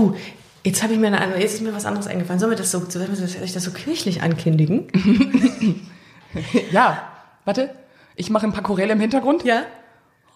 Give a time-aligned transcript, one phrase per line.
[0.00, 0.14] Oh,
[0.64, 2.40] jetzt habe ich mir eine andere, jetzt ist mir was anderes eingefallen.
[2.40, 4.86] Sollen wir das so, sollen wir das so kirchlich ankündigen?
[6.72, 7.02] ja,
[7.44, 7.70] warte.
[8.16, 9.44] Ich mache ein paar Choräle im Hintergrund.
[9.44, 9.64] Ja.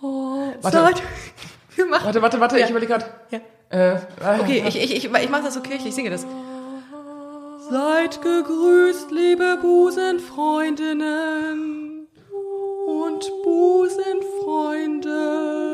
[0.02, 0.82] Oh, warte.
[0.82, 1.02] warte.
[1.76, 2.64] Warte, warte, warte, ja.
[2.64, 3.06] ich überlege gerade.
[3.30, 3.40] Ja.
[3.70, 3.96] Äh,
[4.40, 6.24] okay, ich, ich, ich, ich mache das so kirchlich, ich singe das.
[7.70, 12.06] Seid gegrüßt, liebe Busenfreundinnen
[12.86, 15.73] und Busenfreunde.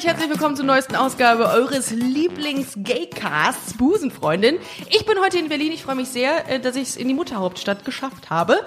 [0.00, 4.56] Ich herzlich willkommen zur neuesten Ausgabe eures Lieblings-Gaycasts, Busenfreundin.
[4.88, 5.72] Ich bin heute in Berlin.
[5.72, 8.60] Ich freue mich sehr, äh, dass ich es in die Mutterhauptstadt geschafft habe.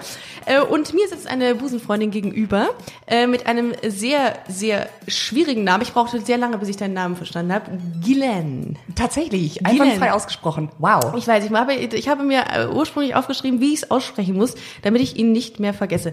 [0.46, 2.68] Äh, und mir sitzt eine Busenfreundin gegenüber
[3.08, 5.82] äh, mit einem sehr, sehr schwierigen Namen.
[5.82, 7.80] Ich brauchte sehr lange, bis ich deinen Namen verstanden habe.
[8.00, 8.78] Gillen.
[8.94, 10.70] Tatsächlich, einwandfrei ausgesprochen.
[10.78, 11.14] Wow.
[11.16, 15.02] Ich weiß, ich habe, ich habe mir ursprünglich aufgeschrieben, wie ich es aussprechen muss, damit
[15.02, 16.12] ich ihn nicht mehr vergesse.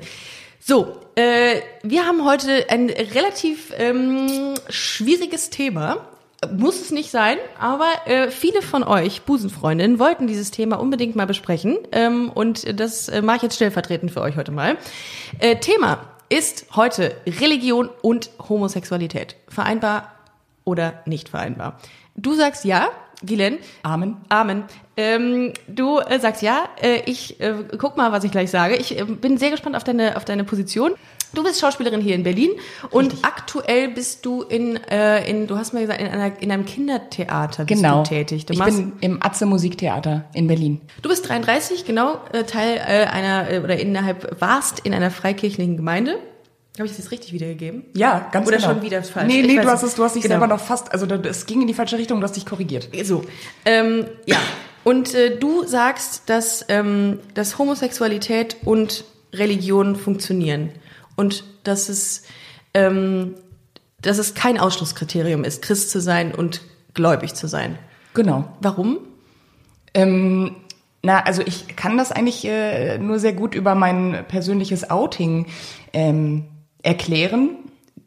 [0.64, 6.06] So, äh, wir haben heute ein relativ ähm, schwieriges Thema.
[6.56, 11.26] Muss es nicht sein, aber äh, viele von euch, Busenfreundinnen, wollten dieses Thema unbedingt mal
[11.26, 11.80] besprechen.
[11.92, 14.78] Ähm, und das äh, mache ich jetzt stellvertretend für euch heute mal.
[15.39, 19.38] Äh, Thema ist heute Religion und Homosexualität.
[19.48, 20.12] Vereinbar
[20.64, 21.80] oder nicht vereinbar?
[22.16, 22.89] Du sagst ja,
[23.23, 23.58] Gilen.
[23.84, 24.17] Amen.
[24.30, 24.66] Amen.
[25.02, 28.76] Ähm, du äh, sagst ja, äh, ich äh, guck mal, was ich gleich sage.
[28.76, 30.94] Ich äh, bin sehr gespannt auf deine, auf deine Position.
[31.34, 32.92] Du bist Schauspielerin hier in Berlin Richtig.
[32.92, 36.66] und aktuell bist du in, äh, in, du hast mir gesagt, in, einer, in einem
[36.66, 38.04] Kindertheater bist genau.
[38.04, 38.46] du tätig.
[38.46, 40.82] Du ich bin im Atze Musiktheater in Berlin.
[41.02, 45.78] Du bist 33, genau, äh, Teil äh, einer, äh, oder innerhalb, warst in einer freikirchlichen
[45.78, 46.20] Gemeinde.
[46.78, 47.84] Habe ich das jetzt richtig wiedergegeben?
[47.96, 48.70] Ja, ganz Oder genau.
[48.70, 49.28] schon wieder falsch?
[49.28, 50.34] Nee, nee, du hast, es, du hast dich genau.
[50.34, 52.90] selber noch fast, also es ging in die falsche Richtung, du hast dich korrigiert.
[53.04, 53.24] So,
[53.66, 54.38] ähm, ja.
[54.84, 60.72] Und äh, du sagst, dass, ähm, dass Homosexualität und Religion funktionieren
[61.16, 62.23] und dass es,
[62.73, 63.36] ähm,
[64.02, 66.61] dass es kein Ausschlusskriterium ist, Christ zu sein und
[66.94, 67.78] gläubig zu sein.
[68.14, 68.45] Genau.
[68.60, 69.00] Warum?
[69.94, 70.55] Ähm,
[71.04, 75.48] na, also ich kann das eigentlich äh, nur sehr gut über mein persönliches Outing
[75.94, 76.45] ähm,
[76.84, 77.58] erklären.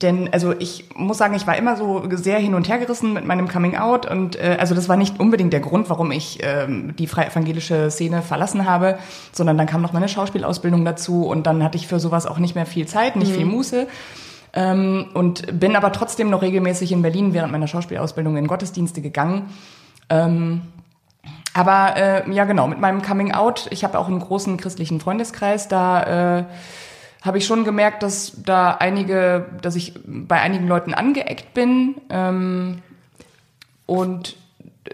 [0.03, 3.25] Denn also ich muss sagen, ich war immer so sehr hin und her gerissen mit
[3.25, 6.97] meinem Coming Out und äh, also das war nicht unbedingt der Grund, warum ich ähm,
[6.97, 8.99] die freie evangelische Szene verlassen habe,
[9.33, 12.55] sondern dann kam noch meine Schauspielausbildung dazu und dann hatte ich für sowas auch nicht
[12.55, 13.37] mehr viel Zeit, nicht mhm.
[13.37, 13.87] viel Muße.
[14.53, 19.51] Ähm, und bin aber trotzdem noch regelmäßig in Berlin während meiner Schauspielausbildung in Gottesdienste gegangen.
[20.11, 20.63] Ähm,
[21.55, 25.69] aber äh, ja genau, mit meinem Coming Out, ich habe auch einen großen christlichen Freundeskreis,
[25.69, 26.45] da äh,
[27.25, 31.95] habe ich schon gemerkt, dass da einige, dass ich bei einigen Leuten angeeckt bin.
[32.11, 32.83] Ähm,
[33.87, 34.37] und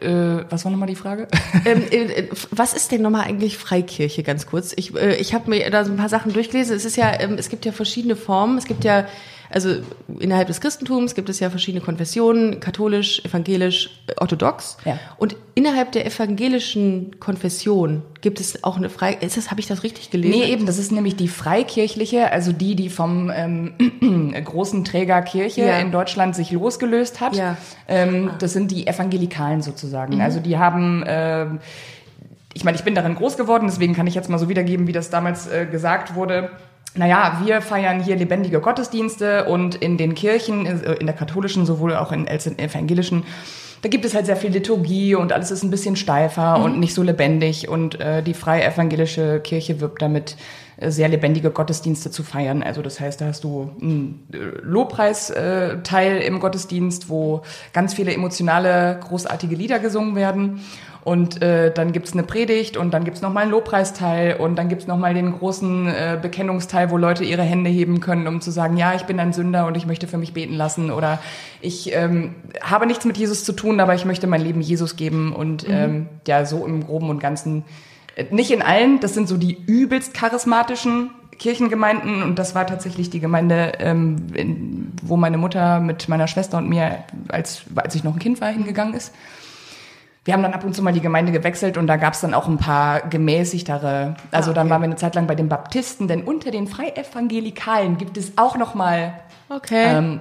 [0.00, 1.26] äh, was war nochmal die Frage?
[1.64, 4.72] Ähm, äh, was ist denn nochmal eigentlich Freikirche, ganz kurz?
[4.76, 6.76] Ich, äh, ich habe mir da so ein paar Sachen durchgelesen.
[6.76, 8.56] Es ist ja, ähm, es gibt ja verschiedene Formen.
[8.56, 9.06] Es gibt ja
[9.50, 9.74] also
[10.20, 14.76] innerhalb des Christentums gibt es ja verschiedene Konfessionen, katholisch, evangelisch, orthodox.
[14.84, 14.98] Ja.
[15.18, 19.14] Und innerhalb der evangelischen Konfession gibt es auch eine Frei...
[19.20, 20.38] Ist das, habe ich das richtig gelesen?
[20.38, 25.62] Nee, eben, das ist nämlich die freikirchliche, also die, die vom ähm, großen Träger Kirche
[25.62, 25.80] ja.
[25.80, 27.34] in Deutschland sich losgelöst hat.
[27.34, 27.56] Ja.
[27.88, 30.14] Ähm, das sind die Evangelikalen sozusagen.
[30.14, 30.20] Mhm.
[30.20, 31.02] Also die haben...
[31.02, 31.46] Äh,
[32.52, 34.92] ich meine, ich bin darin groß geworden, deswegen kann ich jetzt mal so wiedergeben, wie
[34.92, 36.50] das damals äh, gesagt wurde
[36.94, 41.94] naja, wir feiern hier lebendige Gottesdienste und in den Kirchen, äh, in der katholischen, sowohl
[41.94, 43.24] auch in evangelischen,
[43.82, 46.64] da gibt es halt sehr viel Liturgie und alles ist ein bisschen steifer mhm.
[46.64, 50.36] und nicht so lebendig und äh, die freie evangelische Kirche wirbt damit, äh,
[50.88, 52.62] sehr lebendige Gottesdienste zu feiern.
[52.62, 57.42] Also das heißt, da hast du einen äh, Lobpreisteil im Gottesdienst, wo
[57.72, 60.60] ganz viele emotionale, großartige Lieder gesungen werden.
[61.02, 64.86] Und äh, dann gibt's eine Predigt und dann gibt's nochmal einen Lobpreisteil und dann gibt's
[64.86, 68.94] nochmal den großen äh, Bekennungsteil, wo Leute ihre Hände heben können, um zu sagen, ja,
[68.94, 71.18] ich bin ein Sünder und ich möchte für mich beten lassen oder
[71.62, 75.34] ich ähm, habe nichts mit Jesus zu tun, aber ich möchte mein Leben Jesus geben
[75.34, 75.74] und mhm.
[75.74, 77.64] ähm, ja, so im Groben und Ganzen.
[78.30, 83.20] Nicht in allen, das sind so die übelst charismatischen Kirchengemeinden und das war tatsächlich die
[83.20, 88.14] Gemeinde, ähm, in, wo meine Mutter mit meiner Schwester und mir, als, als ich noch
[88.14, 89.12] ein Kind war, hingegangen ist
[90.24, 92.34] wir haben dann ab und zu mal die Gemeinde gewechselt und da gab es dann
[92.34, 94.16] auch ein paar gemäßigtere.
[94.30, 94.54] Also ah, okay.
[94.54, 98.32] dann waren wir eine Zeit lang bei den Baptisten, denn unter den Freievangelikalen gibt es
[98.36, 99.14] auch noch mal
[99.48, 99.96] okay.
[99.96, 100.20] ähm,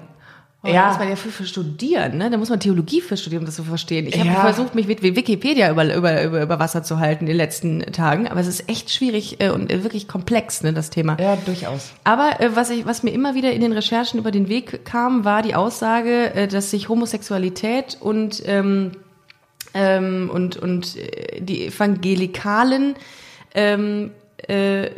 [0.61, 0.73] Oh, ja.
[0.81, 2.29] Da muss man ja für, für studieren, ne?
[2.29, 4.07] Da muss man Theologie für studieren, um das zu verstehen.
[4.07, 4.41] Ich habe Ja.
[4.41, 8.27] versucht, mich mit Wikipedia über, über, über, über Wasser zu halten in den letzten Tagen,
[8.27, 11.15] aber es ist echt schwierig äh, und äh, wirklich komplex, ne, das Thema.
[11.17, 11.91] Ja, durchaus.
[12.03, 15.23] Aber äh, was, ich, was mir immer wieder in den Recherchen über den Weg kam,
[15.23, 18.91] war die Aussage, äh, dass sich Homosexualität und, ähm,
[19.73, 22.95] ähm, und, und äh, die Evangelikalen
[23.55, 24.11] ähm,
[24.47, 24.89] äh,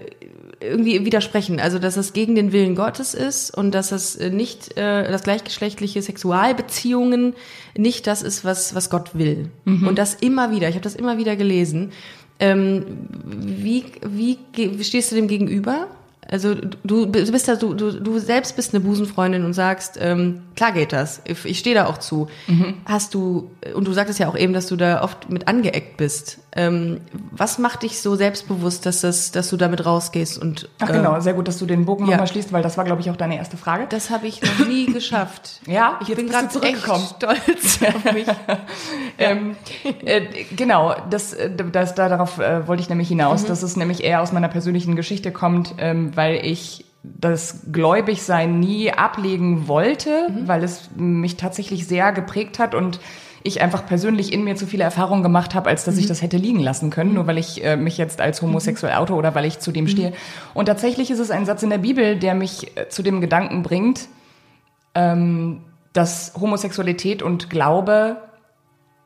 [0.61, 1.59] irgendwie widersprechen.
[1.59, 5.23] Also dass es gegen den Willen Gottes ist und dass es äh, nicht, äh, dass
[5.23, 7.33] gleichgeschlechtliche Sexualbeziehungen
[7.77, 9.49] nicht das ist, was, was Gott will.
[9.87, 10.69] Und das immer wieder.
[10.69, 11.91] Ich habe das immer wieder gelesen.
[12.39, 12.85] Ähm,
[13.23, 15.87] wie, wie, wie stehst du dem gegenüber?
[16.31, 20.71] Also du, bist da, du, du, du selbst bist eine Busenfreundin und sagst, ähm, klar
[20.71, 21.21] geht das.
[21.25, 22.27] Ich, ich stehe da auch zu.
[22.85, 26.39] Hast du, und du sagtest ja auch eben, dass du da oft mit angeeckt bist.
[26.53, 27.00] Ähm,
[27.31, 31.33] was macht dich so selbstbewusst, dass, das, dass du damit rausgehst und Ach genau, sehr
[31.33, 32.12] gut, dass du den Bogen ja.
[32.12, 33.88] nochmal schließt, weil das war, glaube ich, auch deine erste Frage.
[33.88, 35.62] Das habe ich noch nie geschafft.
[35.65, 37.06] Ja, ich bin gerade zurückgekommen.
[37.15, 38.27] stolz auf mich.
[39.18, 39.56] Ähm,
[40.03, 40.21] äh,
[40.56, 44.21] genau, das, äh, das, da, darauf äh, wollte ich nämlich hinaus, dass es nämlich eher
[44.21, 50.89] aus meiner persönlichen Geschichte kommt, ähm, weil ich das Gläubigsein nie ablegen wollte, weil es
[50.95, 53.00] mich tatsächlich sehr geprägt hat und
[53.43, 56.38] ich einfach persönlich in mir zu viele Erfahrungen gemacht habe, als dass ich das hätte
[56.38, 59.59] liegen lassen können, nur weil ich äh, mich jetzt als homosexuell oute oder weil ich
[59.59, 60.13] zu dem stehe.
[60.53, 63.63] Und tatsächlich ist es ein Satz in der Bibel, der mich äh, zu dem Gedanken
[63.63, 64.07] bringt,
[64.95, 65.61] ähm,
[65.93, 68.17] dass Homosexualität und Glaube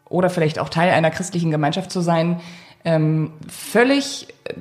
[0.09, 2.41] oder vielleicht auch Teil einer christlichen Gemeinschaft zu sein,
[2.83, 4.53] ähm, völlig äh,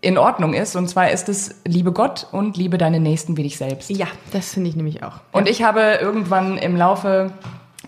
[0.00, 0.76] in Ordnung ist.
[0.76, 3.90] Und zwar ist es liebe Gott und liebe deine Nächsten wie dich selbst.
[3.90, 5.20] Ja, das finde ich nämlich auch.
[5.32, 7.32] Und ich habe irgendwann im Laufe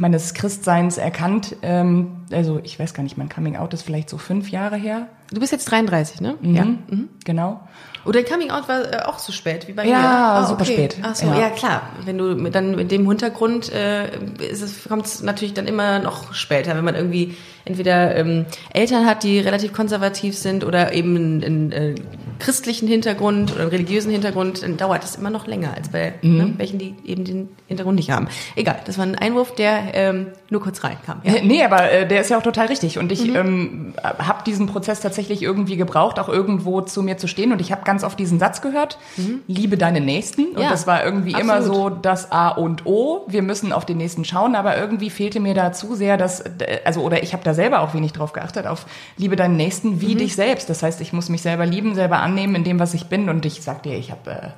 [0.01, 4.19] meines Christseins erkannt, ähm, also ich weiß gar nicht, mein Coming Out ist vielleicht so
[4.19, 5.09] fünf Jahre her.
[5.31, 6.37] Du bist jetzt 33, ne?
[6.43, 6.65] Ja.
[6.65, 7.09] Mhm.
[7.25, 7.61] Genau.
[8.07, 10.09] Oder Coming Out war äh, auch so spät wie bei Ja, mir.
[10.09, 10.97] Ah, super spät.
[11.03, 11.39] Ach so, ja.
[11.39, 11.51] Ja.
[11.51, 11.83] klar.
[12.05, 14.11] Wenn du dann mit dem Hintergrund äh,
[14.89, 19.39] kommt es natürlich dann immer noch später, wenn man irgendwie entweder ähm, Eltern hat, die
[19.41, 21.95] relativ konservativ sind oder eben einen, äh,
[22.39, 26.37] christlichen Hintergrund oder einen religiösen Hintergrund, dann dauert es immer noch länger als bei Mhm.
[26.37, 28.29] ne, welchen, die eben den Hintergrund nicht haben.
[28.57, 31.21] Egal, das war ein Einwurf, der ähm, nur kurz reinkam.
[31.25, 31.35] Ja.
[31.43, 32.99] Nee, aber äh, der ist ja auch total richtig.
[32.99, 37.53] Und ich ähm, habe diesen Prozess tatsächlich irgendwie gebraucht, auch irgendwo zu mir zu stehen.
[37.53, 38.99] Und ich habe ganz oft diesen Satz gehört,
[39.47, 40.47] liebe deine Nächsten.
[40.57, 41.77] Und Ja, das war irgendwie immer absolut.
[41.77, 43.27] so das A und O.
[43.29, 44.55] Wir müssen auf den Nächsten schauen.
[44.55, 47.81] Aber irgendwie fehlte mir da zu sehr, dass, äh, also oder ich habe da selber
[47.81, 48.87] auch wenig drauf geachtet, auf
[49.17, 50.71] liebe deinen Nächsten wie dich selbst.
[50.71, 53.29] Das heißt, ich muss mich selber lieben, selber annehmen in dem, was ich bin.
[53.29, 54.31] Und ich sag dir, ich habe...
[54.31, 54.49] Äh,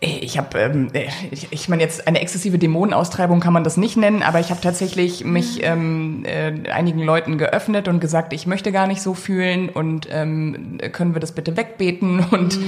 [0.00, 0.90] ich habe, ähm,
[1.30, 4.60] ich, ich meine jetzt eine exzessive Dämonenaustreibung kann man das nicht nennen, aber ich habe
[4.60, 9.68] tatsächlich mich ähm, äh, einigen Leuten geöffnet und gesagt, ich möchte gar nicht so fühlen
[9.68, 12.58] und ähm, können wir das bitte wegbeten und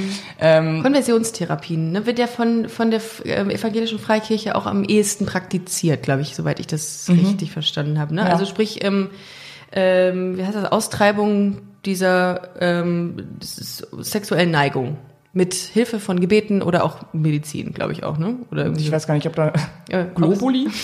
[0.41, 6.03] ähm, Konversionstherapien, ne, wird ja von, von der ähm, evangelischen Freikirche auch am ehesten praktiziert,
[6.03, 8.15] glaube ich, soweit ich das richtig verstanden habe.
[8.15, 8.23] Ne?
[8.23, 8.29] Ja.
[8.29, 9.11] Also sprich, ähm,
[9.73, 14.97] ähm, wie heißt das, Austreibung dieser ähm, sexuellen Neigung.
[15.35, 18.37] Mit Hilfe von Gebeten oder auch Medizin, glaube ich auch, ne?
[18.51, 18.93] Oder irgendwie ich so.
[18.93, 19.53] weiß gar nicht, ob da
[19.91, 20.69] Ja, Globuli.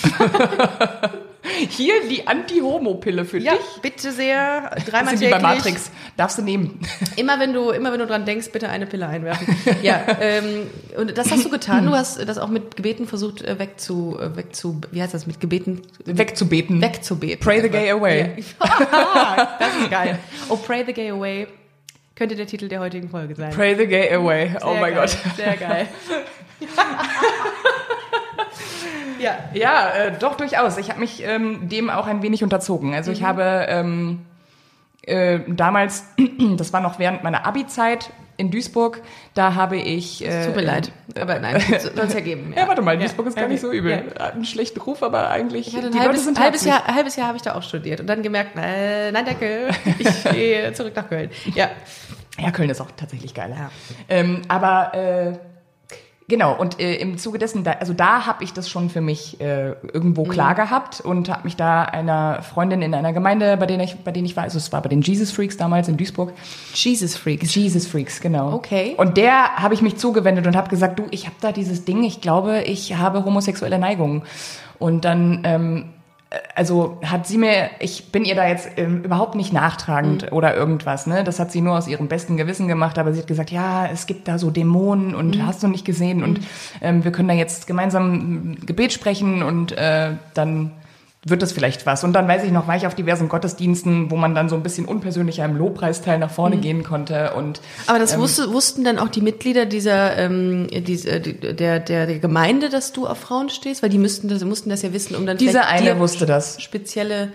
[1.68, 3.60] Hier die Anti-Homo-Pille für Ja, dich.
[3.82, 4.70] bitte sehr.
[4.74, 5.56] Das Dreimal sind die bei täglich.
[5.56, 5.90] Matrix.
[6.16, 6.80] Darfst du nehmen.
[7.16, 9.54] Immer wenn du, immer wenn du dran denkst, bitte eine Pille einwerfen.
[9.82, 10.66] ja, ähm,
[10.96, 11.84] und das hast du getan.
[11.86, 15.38] Du hast das auch mit Gebeten versucht äh, wegzu, äh, wegzu, wie heißt das, mit
[15.40, 16.80] Gebeten Wegzubeten.
[16.80, 17.40] wegzubeten.
[17.40, 18.42] Pray the gay away.
[18.60, 19.56] Ja.
[19.58, 20.18] das ist geil.
[20.48, 21.46] Oh, Pray the Gay Away
[22.14, 23.50] könnte der Titel der heutigen Folge sein.
[23.52, 24.54] Pray the gay away.
[24.62, 25.36] oh Sehr mein geil, Gott.
[25.36, 25.88] Sehr geil.
[29.18, 29.36] ja.
[29.52, 30.76] Ja, äh, doch durchaus.
[30.78, 32.94] Ich habe mich ähm, dem auch ein wenig unterzogen.
[32.94, 33.26] Also ich Mhm.
[33.26, 34.26] habe ähm,
[35.02, 36.04] äh, damals,
[36.56, 39.00] das war noch während meiner Abi-Zeit in Duisburg,
[39.34, 40.24] da habe ich.
[40.24, 40.90] Äh, Tut mir leid.
[41.20, 42.52] Aber nein, soll es ergeben.
[42.56, 43.00] Ja, warte mal, Ja.
[43.00, 43.90] Duisburg ist gar Ja, nicht so übel.
[43.92, 44.24] ja.
[44.24, 45.68] Hat einen schlechten Ruf, aber eigentlich.
[45.68, 46.64] Ich hatte ein die Leute halbes, halbes.
[46.64, 50.24] Jahr, halbes Jahr habe ich da auch studiert und dann gemerkt, äh, nein, danke, ich
[50.32, 51.30] gehe zurück nach Köln.
[51.54, 51.70] Ja.
[52.38, 53.54] Ja, Köln ist auch tatsächlich geil.
[53.56, 53.70] Ja.
[54.08, 55.32] Ähm, aber äh,
[56.28, 59.40] genau, und äh, im Zuge dessen, da, also da habe ich das schon für mich
[59.40, 63.80] äh, irgendwo klar gehabt und habe mich da einer Freundin in einer Gemeinde, bei der
[63.80, 66.32] ich, bei denen ich war, also es war bei den Jesus Freaks damals in Duisburg,
[66.74, 67.54] Jesus Freaks.
[67.54, 68.52] Jesus Freaks, genau.
[68.52, 68.94] Okay.
[68.96, 72.02] Und der habe ich mich zugewendet und habe gesagt, du, ich habe da dieses Ding,
[72.04, 74.22] ich glaube, ich habe homosexuelle Neigungen.
[74.78, 76.03] Und dann, ähm, äh,
[76.54, 81.06] also hat sie mir, ich bin ihr da jetzt ähm, überhaupt nicht nachtragend oder irgendwas,
[81.06, 81.24] ne?
[81.24, 84.06] Das hat sie nur aus ihrem besten Gewissen gemacht, aber sie hat gesagt, ja, es
[84.06, 86.40] gibt da so Dämonen und hast du nicht gesehen und
[86.80, 90.72] ähm, wir können da jetzt gemeinsam ein Gebet sprechen und äh, dann
[91.26, 92.04] wird das vielleicht was.
[92.04, 94.62] Und dann weiß ich noch, war ich auf diversen Gottesdiensten, wo man dann so ein
[94.62, 96.60] bisschen unpersönlicher im Lobpreisteil nach vorne mhm.
[96.60, 97.32] gehen konnte.
[97.34, 102.06] Und aber das ähm, wusste, wussten dann auch die Mitglieder dieser ähm, diese, der, der
[102.06, 105.16] der Gemeinde, dass du auf Frauen stehst, weil die müssten das mussten das ja wissen,
[105.16, 107.32] um dann diese eine wusste das spezielle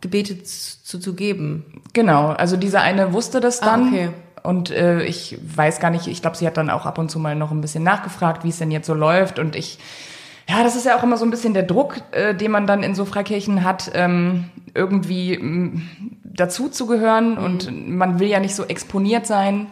[0.00, 1.82] Gebete zu, zu geben.
[1.92, 3.84] Genau, also diese eine wusste das ah, dann.
[3.84, 4.08] Ah, okay.
[4.42, 7.18] Und äh, ich weiß gar nicht, ich glaube, sie hat dann auch ab und zu
[7.18, 9.38] mal noch ein bisschen nachgefragt, wie es denn jetzt so läuft.
[9.38, 9.78] Und ich
[10.48, 12.82] ja, das ist ja auch immer so ein bisschen der Druck, äh, den man dann
[12.82, 15.88] in so Freikirchen hat, ähm, irgendwie ähm,
[16.24, 17.32] dazu zu gehören.
[17.32, 17.44] Mhm.
[17.44, 19.66] Und man will ja nicht so exponiert sein.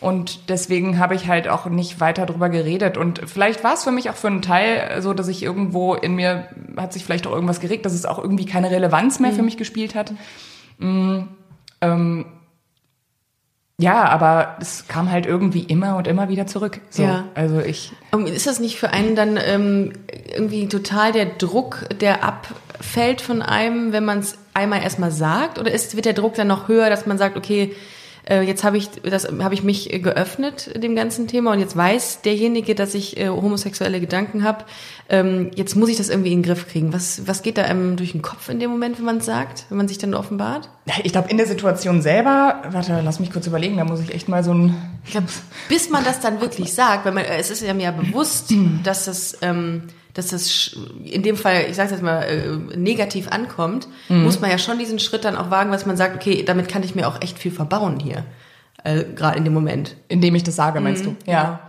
[0.00, 2.96] Und deswegen habe ich halt auch nicht weiter drüber geredet.
[2.96, 6.14] Und vielleicht war es für mich auch für einen Teil so, dass ich irgendwo in
[6.14, 9.36] mir hat sich vielleicht auch irgendwas geregt, dass es auch irgendwie keine Relevanz mehr mhm.
[9.36, 10.14] für mich gespielt hat.
[10.78, 11.28] Mhm.
[11.82, 12.26] Ähm,
[13.80, 16.80] ja, aber es kam halt irgendwie immer und immer wieder zurück.
[16.90, 17.24] So, ja.
[17.34, 17.92] Also ich.
[18.26, 19.92] Ist das nicht für einen dann ähm,
[20.32, 25.58] irgendwie total der Druck, der abfällt von einem, wenn man es einmal erstmal sagt?
[25.58, 27.74] Oder ist, wird der Druck dann noch höher, dass man sagt, okay,
[28.28, 32.22] äh, jetzt habe ich das habe ich mich geöffnet dem ganzen Thema und jetzt weiß
[32.22, 34.64] derjenige, dass ich äh, homosexuelle Gedanken habe.
[35.08, 36.92] Ähm, jetzt muss ich das irgendwie in den Griff kriegen.
[36.92, 39.66] Was was geht da einem durch den Kopf in dem Moment, wenn man es sagt,
[39.68, 40.70] wenn man sich dann offenbart?
[41.02, 44.28] Ich glaube in der Situation selber, warte, lass mich kurz überlegen, da muss ich echt
[44.28, 45.24] mal so ein ich glaub,
[45.68, 48.52] bis man das dann wirklich sagt, weil man es ist ja mir bewusst,
[48.84, 49.82] dass das ähm,
[50.14, 54.22] dass das in dem Fall, ich sage jetzt mal, äh, negativ ankommt, mhm.
[54.22, 56.82] muss man ja schon diesen Schritt dann auch wagen, was man sagt, okay, damit kann
[56.82, 58.24] ich mir auch echt viel verbauen hier,
[58.84, 59.96] äh, gerade in dem Moment.
[60.08, 61.16] Indem ich das sage, meinst mhm.
[61.24, 61.30] du?
[61.30, 61.60] Ja.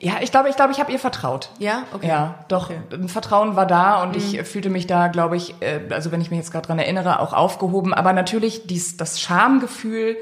[0.00, 1.50] Ja, ich glaube, ich glaube, ich habe ihr vertraut.
[1.60, 2.08] Ja, okay.
[2.08, 2.68] Ja, doch.
[2.68, 2.80] Okay.
[2.92, 4.16] Ein Vertrauen war da und mhm.
[4.16, 7.20] ich fühlte mich da, glaube ich, äh, also wenn ich mich jetzt gerade dran erinnere,
[7.20, 7.94] auch aufgehoben.
[7.94, 10.16] Aber natürlich dies, das Schamgefühl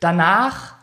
[0.00, 0.77] danach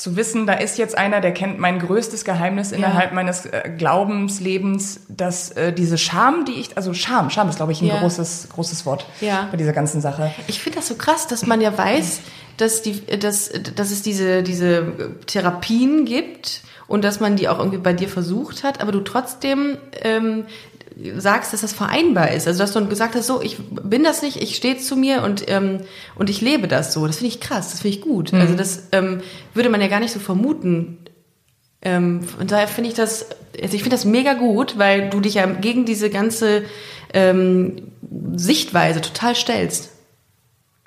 [0.00, 3.14] zu wissen, da ist jetzt einer, der kennt mein größtes Geheimnis innerhalb ja.
[3.14, 7.82] meines äh, Glaubenslebens, dass äh, diese Scham, die ich, also Scham, Scham ist, glaube ich,
[7.82, 8.00] ein ja.
[8.00, 9.48] großes, großes Wort ja.
[9.50, 10.32] bei dieser ganzen Sache.
[10.46, 12.20] Ich finde das so krass, dass man ja weiß,
[12.56, 17.78] dass, die, dass, dass es diese, diese Therapien gibt und dass man die auch irgendwie
[17.78, 20.46] bei dir versucht hat, aber du trotzdem ähm,
[21.16, 22.46] sagst, dass das vereinbar ist.
[22.46, 25.44] Also dass du gesagt hast, so, ich bin das nicht, ich stehe zu mir und,
[25.48, 25.80] ähm,
[26.16, 27.06] und ich lebe das so.
[27.06, 28.32] Das finde ich krass, das finde ich gut.
[28.32, 28.40] Mhm.
[28.40, 29.20] Also das ähm,
[29.54, 30.98] würde man ja gar nicht so vermuten.
[31.82, 33.26] Ähm, und daher finde ich das,
[33.60, 36.64] also ich finde das mega gut, weil du dich ja gegen diese ganze
[37.14, 37.92] ähm,
[38.34, 39.90] Sichtweise total stellst.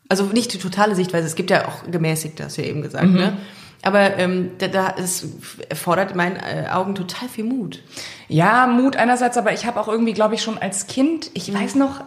[0.09, 3.07] Also nicht die totale Sichtweise, es gibt ja auch gemäßigt, hast du ja eben gesagt,
[3.07, 3.15] mhm.
[3.15, 3.37] ne?
[3.83, 5.27] Aber ähm, da, da es
[5.69, 7.83] erfordert in meinen äh, Augen total viel Mut.
[8.29, 11.59] Ja, Mut einerseits, aber ich habe auch irgendwie, glaube ich, schon als Kind, ich mhm.
[11.59, 12.03] weiß noch,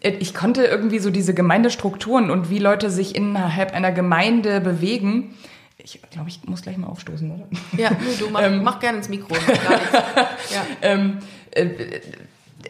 [0.00, 5.34] äh, ich konnte irgendwie so diese Gemeindestrukturen und wie Leute sich innerhalb einer Gemeinde bewegen.
[5.78, 7.46] Ich glaube, ich muss gleich mal aufstoßen, oder?
[7.76, 9.34] Ja, du mach, ähm, mach gerne ins Mikro.
[10.54, 10.66] ja.
[10.82, 11.18] ähm,
[11.50, 11.66] äh,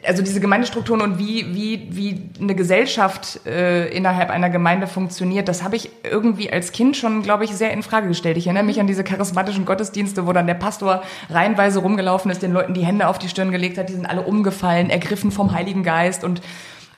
[0.05, 5.62] also diese Gemeindestrukturen und wie, wie, wie eine Gesellschaft äh, innerhalb einer Gemeinde funktioniert, das
[5.62, 8.37] habe ich irgendwie als Kind schon, glaube ich, sehr in Frage gestellt.
[8.37, 12.53] Ich erinnere mich an diese charismatischen Gottesdienste, wo dann der Pastor reihenweise rumgelaufen ist, den
[12.53, 15.83] Leuten die Hände auf die Stirn gelegt hat, die sind alle umgefallen, ergriffen vom Heiligen
[15.83, 16.25] Geist.
[16.25, 16.41] Und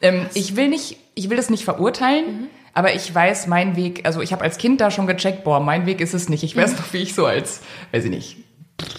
[0.00, 2.24] ähm, ich will nicht, ich will das nicht verurteilen.
[2.26, 2.46] Mhm.
[2.74, 5.86] Aber ich weiß, mein Weg, also ich habe als Kind da schon gecheckt, boah, mein
[5.86, 6.44] Weg ist es nicht.
[6.44, 6.76] Ich weiß mhm.
[6.76, 8.36] noch, wie ich so als, weiß ich nicht,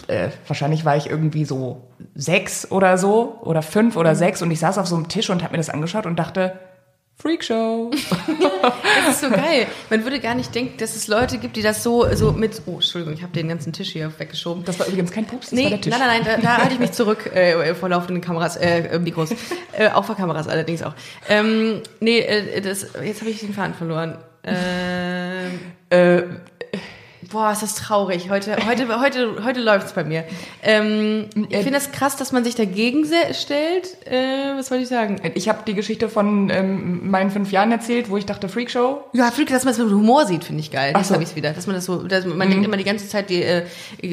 [0.07, 1.81] äh, wahrscheinlich war ich irgendwie so
[2.15, 4.17] sechs oder so oder fünf oder mhm.
[4.17, 6.59] sechs und ich saß auf so einem Tisch und habe mir das angeschaut und dachte,
[7.21, 7.91] Freakshow.
[7.91, 9.67] das ist so geil.
[9.89, 12.61] Man würde gar nicht denken, dass es Leute gibt, die das so, so mit.
[12.65, 14.63] Oh, Entschuldigung, ich habe den ganzen Tisch hier weggeschoben.
[14.63, 15.91] Das war übrigens kein Pups, das nee, war der Tisch.
[15.91, 18.99] Nein, nein, nein, da, da halte ich mich zurück äh, vor laufenden Kameras, äh, äh,
[18.99, 19.31] Mikros.
[19.73, 20.93] Äh, auch vor Kameras allerdings auch.
[21.27, 24.17] Ähm, nee, äh, das, jetzt habe ich den Faden verloren.
[24.43, 25.59] Ähm,
[25.89, 26.23] äh,
[27.31, 28.31] Boah, ist das traurig.
[28.31, 30.23] Heute, heute, heute, heute läuft's bei mir.
[30.63, 34.07] Ähm, ich finde das krass, dass man sich dagegen stellt.
[34.07, 35.21] Äh, was wollte ich sagen?
[35.35, 39.03] Ich habe die Geschichte von ähm, meinen fünf Jahren erzählt, wo ich dachte Freakshow.
[39.13, 40.93] Ja, Freak, dass man es mit Humor sieht, finde ich geil.
[40.95, 41.13] Ach so.
[41.13, 41.51] habe ich wieder.
[41.51, 42.51] Dass man das so, dass man mhm.
[42.51, 43.65] denkt immer die ganze Zeit, die äh,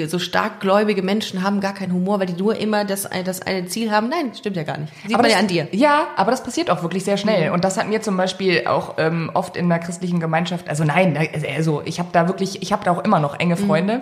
[0.09, 3.65] so stark gläubige Menschen haben gar keinen Humor, weil die nur immer das, das eine
[3.67, 4.11] Ziel haben.
[4.11, 4.93] Nein, stimmt ja gar nicht.
[5.07, 5.69] Sieht aber man das, ja an dir.
[5.73, 7.49] Ja, aber das passiert auch wirklich sehr schnell.
[7.49, 7.55] Mhm.
[7.55, 11.17] Und das hat mir zum Beispiel auch ähm, oft in der christlichen Gemeinschaft, also nein,
[11.57, 13.67] also ich habe da wirklich, ich habe da auch immer noch enge Freunde.
[13.67, 14.01] Mhm Freunde.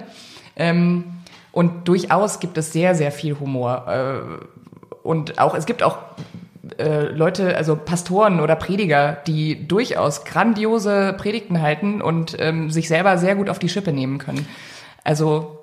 [0.56, 1.04] Ähm,
[1.52, 3.86] und durchaus gibt es sehr, sehr viel Humor.
[3.88, 5.98] Äh, und auch, es gibt auch
[6.78, 13.18] äh, Leute, also Pastoren oder Prediger, die durchaus grandiose Predigten halten und ähm, sich selber
[13.18, 14.48] sehr gut auf die Schippe nehmen können.
[15.04, 15.58] Also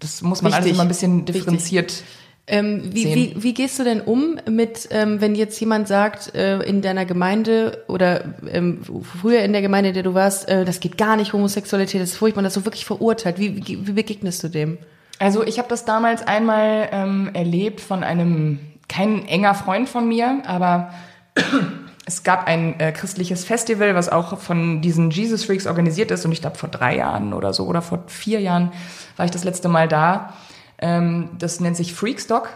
[0.00, 0.64] das muss man Wichtig.
[0.64, 2.06] alles immer ein bisschen differenziert Wichtig.
[2.48, 6.58] Ähm, wie, wie, wie gehst du denn um mit, ähm, wenn jetzt jemand sagt, äh,
[6.62, 8.80] in deiner Gemeinde oder ähm,
[9.20, 12.10] früher in der Gemeinde, in der du warst, äh, das geht gar nicht, Homosexualität, das
[12.10, 13.38] ist furchtbar, das so wirklich verurteilt.
[13.38, 14.78] Wie, wie, wie begegnest du dem?
[15.20, 18.58] Also ich habe das damals einmal ähm, erlebt von einem,
[18.88, 20.92] kein enger Freund von mir, aber
[22.06, 26.24] es gab ein äh, christliches Festival, was auch von diesen Jesus Freaks organisiert ist.
[26.24, 28.72] Und ich glaube, vor drei Jahren oder so oder vor vier Jahren
[29.16, 30.34] war ich das letzte Mal da.
[30.82, 32.50] Ähm, das nennt sich Freakstock.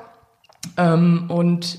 [0.76, 1.78] Ähm, und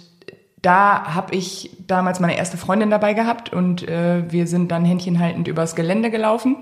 [0.62, 5.48] da habe ich damals meine erste Freundin dabei gehabt und äh, wir sind dann händchenhaltend
[5.48, 6.56] übers Gelände gelaufen.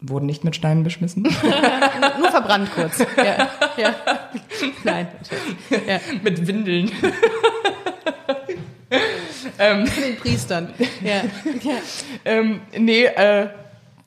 [0.00, 1.22] Wurden nicht mit Steinen beschmissen.
[2.18, 2.98] Nur verbrannt kurz.
[3.16, 3.94] Ja, ja.
[4.84, 5.08] Nein.
[5.86, 6.00] Ja.
[6.22, 6.90] mit Windeln.
[9.58, 10.74] ähm, den Priestern.
[11.02, 11.22] Ja.
[11.62, 11.76] ja.
[12.24, 13.48] Ähm, nee, äh,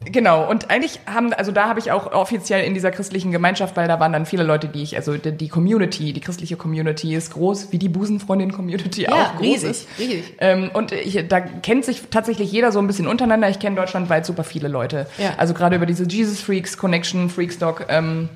[0.06, 3.90] Genau, und eigentlich haben, also da habe ich auch offiziell in dieser christlichen Gemeinschaft, weil
[3.90, 7.74] da waren dann viele Leute, die ich, also die, Community, die christliche Community ist groß,
[7.74, 9.88] wie die Busenfreundin-Community ja, auch groß riesig, ist.
[10.00, 10.34] riesig.
[10.40, 13.50] Ähm, und ich, da kennt sich tatsächlich jeder so ein bisschen untereinander.
[13.50, 15.06] Ich kenne deutschlandweit super viele Leute.
[15.18, 15.34] Ja.
[15.36, 18.30] Also gerade über diese Jesus Freaks Connection, Freakstock, ähm,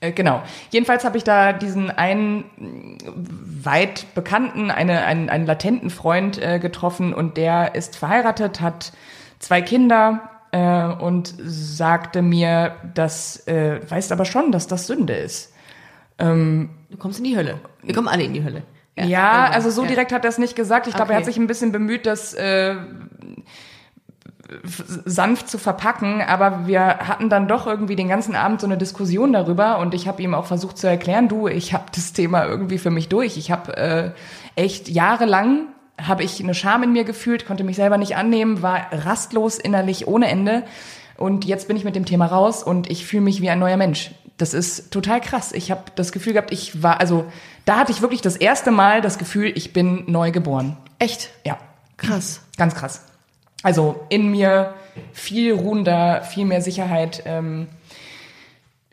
[0.00, 0.42] äh, Genau.
[0.70, 2.44] Jedenfalls habe ich da diesen einen
[3.62, 8.92] weit bekannten, eine, einen, einen latenten Freund äh, getroffen und der ist verheiratet, hat
[9.38, 15.52] zwei Kinder äh, und sagte mir, das äh, weißt aber schon, dass das Sünde ist.
[16.18, 17.58] Du kommst in die Hölle.
[17.82, 18.62] Wir kommen alle in die Hölle.
[18.96, 19.52] Ja, irgendwann.
[19.52, 19.88] also so Ja.
[19.88, 20.86] direkt hat er es nicht gesagt.
[20.86, 21.26] Ich glaube, er Okay.
[21.26, 22.76] hat sich ein bisschen bemüht, das äh,
[25.04, 29.32] sanft zu verpacken, aber wir hatten dann doch irgendwie den ganzen Abend so eine Diskussion
[29.32, 32.78] darüber und ich habe ihm auch versucht zu erklären, du, ich habe das Thema irgendwie
[32.78, 33.36] für mich durch.
[33.36, 34.10] Ich habe äh,
[34.54, 35.66] echt jahrelang
[36.00, 40.06] habe ich eine Scham in mir gefühlt, konnte mich selber nicht annehmen, war rastlos innerlich
[40.06, 40.64] ohne Ende
[41.16, 43.76] und jetzt bin ich mit dem Thema raus und ich fühle mich wie ein neuer
[43.76, 44.10] Mensch.
[44.36, 45.52] Das ist total krass.
[45.52, 47.24] Ich habe das Gefühl gehabt, ich war also
[47.66, 50.76] da hatte ich wirklich das erste Mal das Gefühl, ich bin neu geboren.
[50.98, 51.30] Echt?
[51.44, 51.58] Ja,
[51.96, 52.40] Krass.
[52.56, 53.04] ganz krass.
[53.62, 54.74] Also in mir
[55.12, 57.24] viel ruhender, viel mehr Sicherheit.
[57.26, 57.66] Ähm,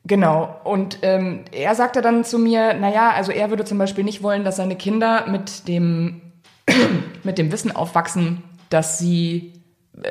[0.05, 0.60] genau.
[0.63, 4.43] Und ähm, er sagte dann zu mir, naja, also er würde zum Beispiel nicht wollen,
[4.43, 6.22] dass seine Kinder mit dem,
[7.24, 9.53] mit dem Wissen aufwachsen, dass sie,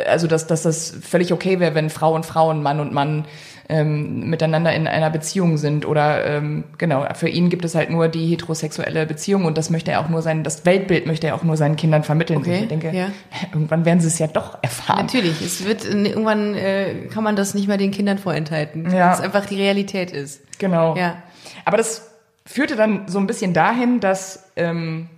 [0.06, 3.25] also dass, dass das völlig okay wäre, wenn Frau und Frau und Mann und Mann
[3.68, 8.09] ähm, miteinander in einer Beziehung sind oder ähm, genau, für ihn gibt es halt nur
[8.09, 11.42] die heterosexuelle Beziehung und das möchte er auch nur sein, das Weltbild möchte er auch
[11.42, 12.40] nur seinen Kindern vermitteln.
[12.40, 13.09] Okay, Und ich denke, ja.
[13.52, 15.06] irgendwann werden sie es ja doch erfahren.
[15.06, 19.11] Natürlich, es wird irgendwann äh, kann man das nicht mehr den Kindern vorenthalten, Ja.
[19.11, 20.42] dass es einfach die Realität ist.
[20.59, 20.97] Genau.
[20.97, 21.23] Ja.
[21.64, 22.11] Aber das
[22.44, 25.09] führte dann so ein bisschen dahin, dass ähm,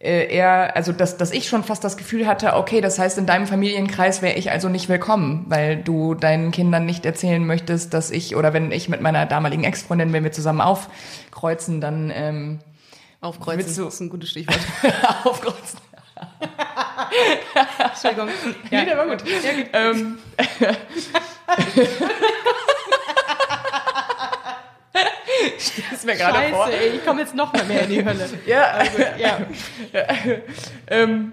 [0.00, 3.26] äh, er, also dass, dass ich schon fast das Gefühl hatte, okay, das heißt, in
[3.26, 8.10] deinem Familienkreis wäre ich also nicht willkommen, weil du deinen Kindern nicht erzählen möchtest, dass
[8.10, 12.58] ich, oder wenn ich mit meiner damaligen Ex-Freundin, wenn wir zusammen aufkreuzen, dann ähm,
[13.20, 14.58] Aufkreuzen du- ist ein gutes Stichwort.
[15.24, 15.78] aufkreuzen.
[17.78, 18.28] Entschuldigung.
[18.70, 19.22] Ja, der war gut.
[19.72, 20.18] Ähm,
[25.92, 26.66] ist mir gerade vor.
[26.66, 28.28] Scheiße, ey, ich komme jetzt noch mal mehr in die Hölle.
[28.46, 28.82] Ja,
[29.18, 29.38] Ja.
[30.88, 31.32] ähm,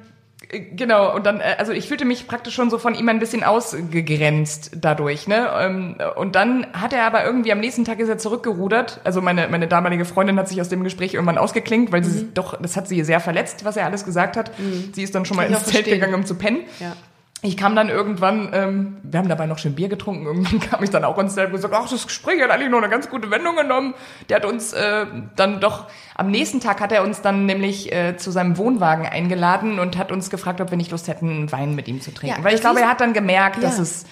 [0.50, 3.20] äh, genau, und dann, äh, also ich fühlte mich praktisch schon so von ihm ein
[3.20, 5.50] bisschen ausgegrenzt dadurch, ne?
[5.60, 9.02] Ähm, Und dann hat er aber irgendwie am nächsten Tag ist er zurückgerudert.
[9.04, 12.60] Also meine, meine damalige Freundin hat sich aus dem Gespräch irgendwann ausgeklinkt, weil sie doch,
[12.62, 14.52] das hat sie sehr verletzt, was er alles gesagt hat.
[14.94, 16.62] Sie ist dann schon mal ins Zelt gegangen, um zu pennen.
[16.80, 16.94] Ja.
[17.44, 20.90] Ich kam dann irgendwann, ähm, wir haben dabei noch schön Bier getrunken, irgendwann kam ich
[20.90, 23.30] dann auch ins Zelt und gesagt, ach, das Gespräch hat eigentlich noch eine ganz gute
[23.30, 23.94] Wendung genommen.
[24.28, 28.18] Der hat uns äh, dann doch, am nächsten Tag hat er uns dann nämlich äh,
[28.18, 31.76] zu seinem Wohnwagen eingeladen und hat uns gefragt, ob wir nicht Lust hätten, einen Wein
[31.76, 32.38] mit ihm zu trinken.
[32.40, 33.84] Ja, Weil ich glaube, er hat dann gemerkt, dass Ja.
[33.84, 34.06] es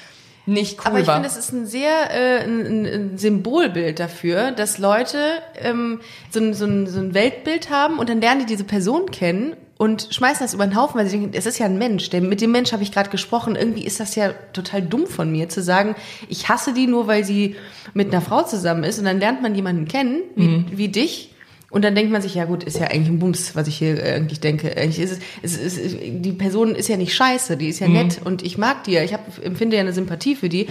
[0.46, 1.16] nicht cool Aber ich war.
[1.16, 5.18] finde, es ist ein sehr äh, ein, ein- ein Symbolbild dafür, dass Leute
[5.60, 9.10] ähm, so, ein, so, ein, so ein Weltbild haben und dann lernen die diese Person
[9.10, 12.10] kennen und schmeißen das über den Haufen, weil sie denken, es ist ja ein Mensch,
[12.10, 13.56] der, mit dem Mensch habe ich gerade gesprochen.
[13.56, 15.96] Irgendwie ist das ja total dumm von mir zu sagen,
[16.30, 17.56] ich hasse die nur, weil sie
[17.94, 20.66] mit einer Frau zusammen ist und dann lernt man jemanden kennen, wie, Mhm.
[20.72, 21.32] wie dich.
[21.72, 24.02] Und dann denkt man sich, ja gut, ist ja eigentlich ein Bums, was ich hier
[24.02, 24.78] äh, eigentlich denke.
[24.78, 27.96] Eigentlich ist es, es ist, die Person ist ja nicht scheiße, die ist Mhm.
[27.96, 29.04] ja nett und ich mag die ja.
[29.04, 30.68] Ich hab, empfinde ja eine Sympathie für die.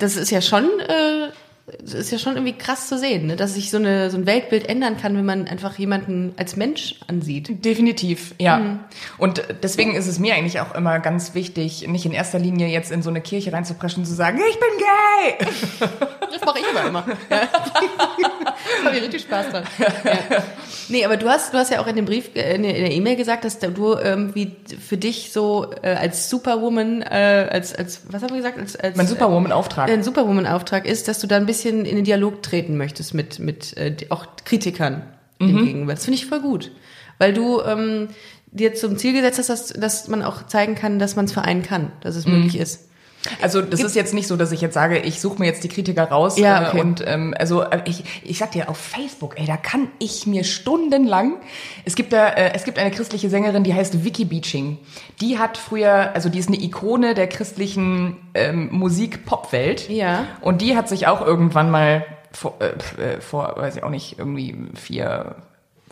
[0.00, 1.28] Das ist ja schon, äh,
[1.82, 3.36] ist ja schon irgendwie krass zu sehen, ne?
[3.36, 6.96] dass sich so, eine, so ein Weltbild ändern kann, wenn man einfach jemanden als Mensch
[7.06, 7.64] ansieht.
[7.64, 8.58] Definitiv, ja.
[8.58, 8.80] Mhm.
[9.18, 12.90] Und deswegen ist es mir eigentlich auch immer ganz wichtig, nicht in erster Linie jetzt
[12.90, 15.88] in so eine Kirche reinzupreschen und zu sagen, ich bin gay.
[16.30, 17.06] Das mache ich aber immer.
[17.30, 17.48] Ja.
[18.84, 19.64] Habe ich richtig Spaß dran.
[19.78, 20.42] Ja.
[20.88, 23.16] Nee, aber du hast, du hast ja auch in dem Brief, äh, in der E-Mail
[23.16, 28.30] gesagt, dass du irgendwie für dich so äh, als Superwoman, äh, als, als, was haben
[28.30, 28.58] wir gesagt?
[28.58, 29.88] Als, als, Mein Superwoman-Auftrag.
[29.88, 33.38] äh, ein Superwoman-Auftrag ist, dass du da ein bisschen in den Dialog treten möchtest mit,
[33.38, 35.02] mit äh, auch Kritikern
[35.40, 35.94] dem gegenüber.
[35.94, 36.72] Das finde ich voll gut.
[37.18, 38.08] Weil du ähm,
[38.50, 41.62] dir zum Ziel gesetzt hast, dass, dass man auch zeigen kann, dass man es vereinen
[41.62, 42.87] kann, dass es möglich ist.
[43.42, 45.68] Also das ist jetzt nicht so, dass ich jetzt sage, ich suche mir jetzt die
[45.68, 46.78] Kritiker raus Ja, okay.
[46.78, 50.26] äh, und ähm, also äh, ich, ich sag dir auf Facebook, ey, da kann ich
[50.26, 51.34] mir stundenlang.
[51.84, 54.78] Es gibt da, äh, es gibt eine christliche Sängerin, die heißt Vicky Beaching.
[55.20, 59.88] Die hat früher, also die ist eine Ikone der christlichen ähm, Musik-Pop-Welt.
[59.88, 60.24] Ja.
[60.40, 62.66] Und die hat sich auch irgendwann mal vor, äh,
[63.02, 65.36] äh, vor, weiß ich auch nicht, irgendwie vier,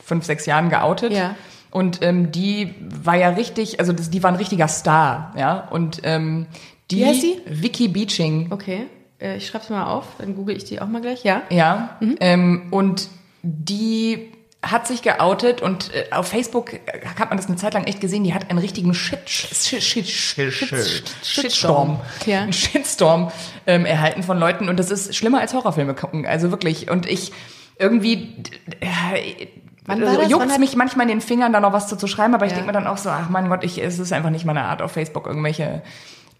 [0.02, 1.12] fünf, sechs Jahren geoutet.
[1.12, 1.34] Ja.
[1.70, 5.68] Und ähm, die war ja richtig, also das, die war ein richtiger Star, ja.
[5.70, 6.46] Und ähm,
[6.90, 7.40] die Wie heißt sie?
[7.46, 8.86] Vicky Beaching, Okay,
[9.20, 11.42] äh, ich schreib's mal auf, dann google ich die auch mal gleich, ja.
[11.50, 11.96] ja.
[12.00, 12.16] Mhm.
[12.20, 13.08] Ähm, und
[13.42, 16.72] die hat sich geoutet und äh, auf Facebook
[17.18, 20.08] hat man das eine Zeit lang echt gesehen, die hat einen richtigen Shit, Shit, Shit,
[20.08, 22.40] Shit, Shit, Shitstorm, Ja.
[22.40, 23.30] einen Shitstorm
[23.66, 26.90] ähm, erhalten von Leuten und das ist schlimmer als Horrorfilme gucken, also wirklich.
[26.90, 27.32] Und ich
[27.78, 28.42] irgendwie
[28.80, 29.46] äh,
[29.84, 32.46] Wann also, hat- mich manchmal in den Fingern, da noch was zu, zu schreiben, aber
[32.46, 32.56] ich Ja.
[32.56, 34.82] denke mir dann auch so, ach mein Gott, ich, es ist einfach nicht meine Art
[34.82, 35.82] auf Facebook irgendwelche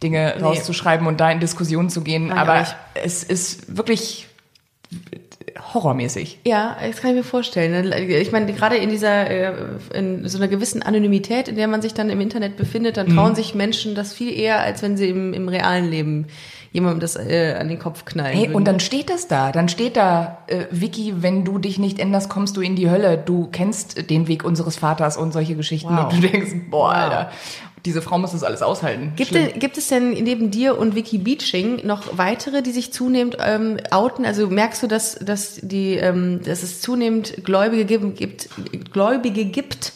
[0.03, 2.29] Dinge rauszuschreiben und da in Diskussionen zu gehen.
[2.29, 4.27] Nein, aber es ist wirklich
[5.75, 6.41] horrormäßig.
[6.45, 7.93] Ja, das kann ich mir vorstellen.
[8.09, 9.53] Ich meine, gerade in dieser, äh,
[9.95, 13.15] in so einer gewissen Anonymität, in der man sich dann im Internet befindet, dann Mhm.
[13.17, 16.27] trauen sich Menschen das viel eher, als wenn sie im, im realen Leben
[16.73, 18.55] jemandem das äh, an den Kopf knallen Hey, würden.
[18.55, 19.51] und dann steht das da.
[19.51, 23.17] Dann steht da, äh, Vicky, wenn du dich nicht änderst, kommst du in die Hölle.
[23.17, 25.97] Du kennst den Weg unseres Vaters und solche Geschichten.
[25.97, 26.13] Wow.
[26.13, 26.95] Und du denkst, boah, Wow.
[26.97, 27.31] Alter,
[27.87, 29.13] diese Frau muss das alles aushalten.
[29.17, 33.39] Gibt, denn, gibt es denn neben dir und Vicky Beaching noch weitere, die sich zunehmend
[33.41, 34.27] ähm, outen?
[34.27, 38.49] Also merkst du, dass, dass, die, ähm, dass es zunehmend Gläubige gibt,
[38.93, 39.93] Gläubige gibt?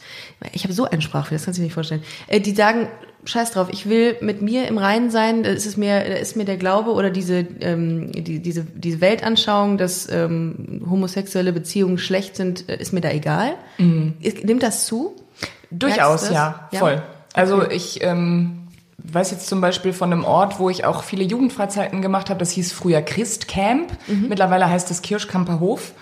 [0.52, 2.02] Ich habe so einen Sprachfehler, das kannst du dir nicht vorstellen.
[2.28, 2.88] Äh, die sagen,
[3.24, 6.36] scheiß drauf, ich will mit mir im Reinen sein, da ist es mir, da ist
[6.36, 12.36] mir der Glaube oder diese, ähm, die, diese, diese Weltanschauung, dass ähm, homosexuelle Beziehungen schlecht
[12.36, 13.52] sind, äh, ist mir da egal.
[14.22, 15.14] Ist- Nimmt das zu?
[15.70, 16.30] Durchaus, das?
[16.32, 17.02] ja, Ja?
[17.32, 18.66] Also ich ähm,
[18.98, 22.38] weiß jetzt zum Beispiel von einem Ort, wo ich auch viele Jugendfreizeiten gemacht habe.
[22.40, 23.92] Das hieß früher Christcamp.
[24.08, 24.26] Mhm.
[24.28, 25.92] Mittlerweile heißt es Kirschkamper Hof.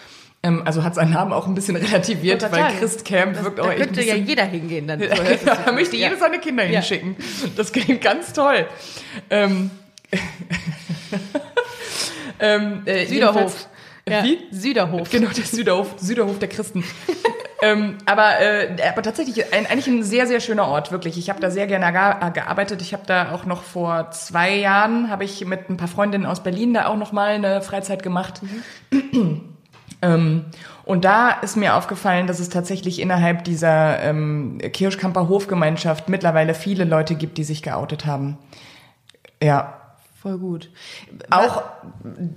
[0.42, 3.70] Ähm, also hat seinen Namen auch ein bisschen relativiert, weil Christcamp Das, wirkt da auch
[3.70, 5.00] echt ein könnte ja jeder hingehen dann.
[5.02, 5.14] So ja,
[5.44, 5.74] da an.
[5.74, 6.08] möchte Ja.
[6.08, 6.80] jeder seine Kinder Ja.
[6.80, 7.16] hinschicken.
[7.56, 8.66] Das klingt ganz toll.
[9.30, 9.70] Ähm,
[12.40, 13.68] ähm, äh, Süderhof.
[14.10, 14.56] Jedenfalls- Wie?
[14.56, 15.10] Süderhof.
[15.10, 16.84] Genau, der Süderhof, Süderhof der Christen.
[17.62, 21.18] ähm, aber, äh, aber tatsächlich ein, eigentlich ein sehr, sehr schöner Ort, wirklich.
[21.18, 22.82] Ich habe da sehr gerne ga- gearbeitet.
[22.82, 26.42] Ich habe da auch noch vor zwei Jahren, habe ich mit ein paar Freundinnen aus
[26.42, 28.40] Berlin da auch noch mal eine Freizeit gemacht.
[30.00, 30.44] Ähm,
[30.84, 36.84] und da ist mir aufgefallen, dass es tatsächlich innerhalb dieser ähm, Kirschkamper Hofgemeinschaft mittlerweile viele
[36.84, 38.38] Leute gibt, die sich geoutet haben.
[39.42, 39.77] Ja,
[40.20, 40.70] Voll gut.
[41.30, 41.62] auch,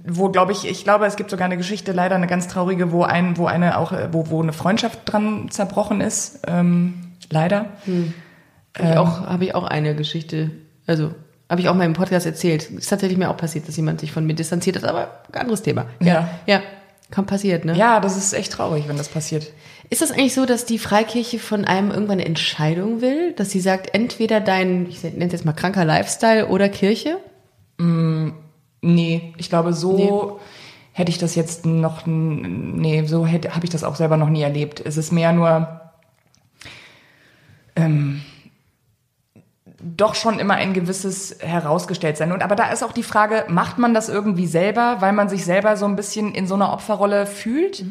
[0.06, 3.04] wo glaube ich, ich glaube, es gibt sogar eine Geschichte, leider eine ganz traurige, wo
[3.04, 6.42] ein, wo eine auch, wo, wo eine Freundschaft dran zerbrochen ist.
[6.48, 7.66] Ähm, leider.
[8.78, 10.52] Habe ich, auch, hab ich auch eine Geschichte,
[10.86, 11.14] also
[11.50, 12.70] habe ich auch mal im Podcast erzählt.
[12.70, 15.64] Ist tatsächlich mir auch passiert, dass jemand sich von mir distanziert hat, aber ein anderes
[15.64, 15.88] Thema.
[16.00, 16.30] Ja.
[16.46, 16.62] Ja,
[17.10, 17.76] kann passiert, ne?
[17.76, 19.52] Ja, das ist echt traurig, wenn das passiert.
[19.90, 23.60] Ist das eigentlich so, dass die Freikirche von einem irgendwann eine Entscheidung will, dass sie
[23.60, 27.18] sagt, entweder dein, ich nenne es jetzt mal kranker Lifestyle oder Kirche?
[28.82, 30.12] Nee, ich glaube, so Nee.
[30.94, 34.42] hätte ich das jetzt noch, nee, so hätte, habe ich das auch selber noch nie
[34.42, 34.82] erlebt.
[34.84, 35.82] Es ist mehr nur,
[37.76, 38.22] ähm,
[39.84, 42.32] doch schon immer ein gewisses herausgestellt sein.
[42.32, 45.44] Und aber da ist auch die Frage, macht man das irgendwie selber, weil man sich
[45.46, 47.84] selber so ein bisschen in so einer Opferrolle fühlt?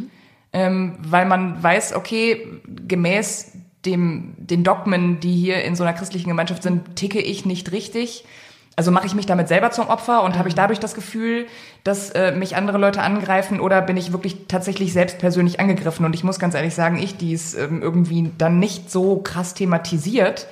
[0.52, 2.46] Ähm, weil man weiß, okay,
[2.86, 3.52] gemäß
[3.86, 8.24] dem, den Dogmen, die hier in so einer christlichen Gemeinschaft sind, ticke ich nicht richtig.
[8.76, 11.46] Also mache ich mich damit selber zum Opfer und habe ich dadurch das Gefühl,
[11.84, 16.06] dass äh, mich andere Leute angreifen oder bin ich wirklich tatsächlich selbst persönlich angegriffen?
[16.06, 19.54] Und ich muss ganz ehrlich sagen, ich, die es ähm, irgendwie dann nicht so krass
[19.54, 20.46] thematisiert,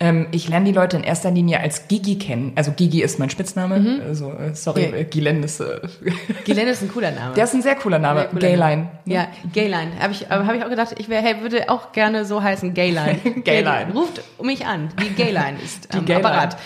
[0.00, 2.52] ähm, ich lerne die Leute in erster Linie als Gigi kennen.
[2.54, 4.00] Also Gigi ist mein Spitzname.
[4.06, 5.80] Also, äh, sorry, äh, Gilen ist, äh,
[6.44, 7.34] Ghislaine ist ein cooler Name.
[7.34, 8.20] der ist ein sehr cooler Name.
[8.20, 8.82] Sehr cooler Gayline.
[8.82, 8.90] Name.
[9.06, 9.90] Ja, Gayline.
[10.00, 12.74] Habe ich, aber hab ich auch gedacht, ich wär, hey, würde auch gerne so heißen,
[12.74, 13.18] Gayline.
[13.44, 13.92] Gayline.
[13.92, 14.90] Ruft mich an.
[15.02, 16.28] Die Gayline ist am Gayline.
[16.28, 16.56] Apparat.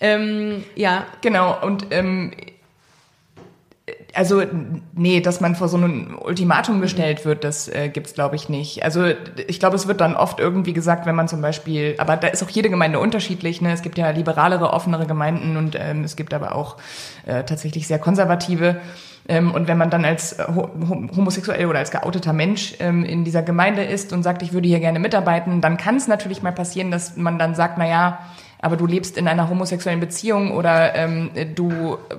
[0.00, 2.32] Ähm, ja, Genau, und ähm,
[4.14, 4.42] also
[4.94, 8.82] nee, dass man vor so ein Ultimatum gestellt wird, das äh, gibt's glaube ich nicht.
[8.84, 9.04] Also
[9.46, 12.42] ich glaube, es wird dann oft irgendwie gesagt, wenn man zum Beispiel, aber da ist
[12.42, 13.60] auch jede Gemeinde unterschiedlich.
[13.60, 13.72] Ne?
[13.72, 16.76] Es gibt ja liberalere, offenere Gemeinden und ähm, es gibt aber auch
[17.26, 18.76] äh, tatsächlich sehr konservative.
[19.26, 20.70] Ähm, und wenn man dann als ho-
[21.16, 24.80] homosexuell oder als geouteter Mensch ähm, in dieser Gemeinde ist und sagt, ich würde hier
[24.80, 28.18] gerne mitarbeiten, dann kann es natürlich mal passieren, dass man dann sagt, na ja,
[28.64, 32.16] aber du lebst in einer homosexuellen Beziehung oder ähm, du äh,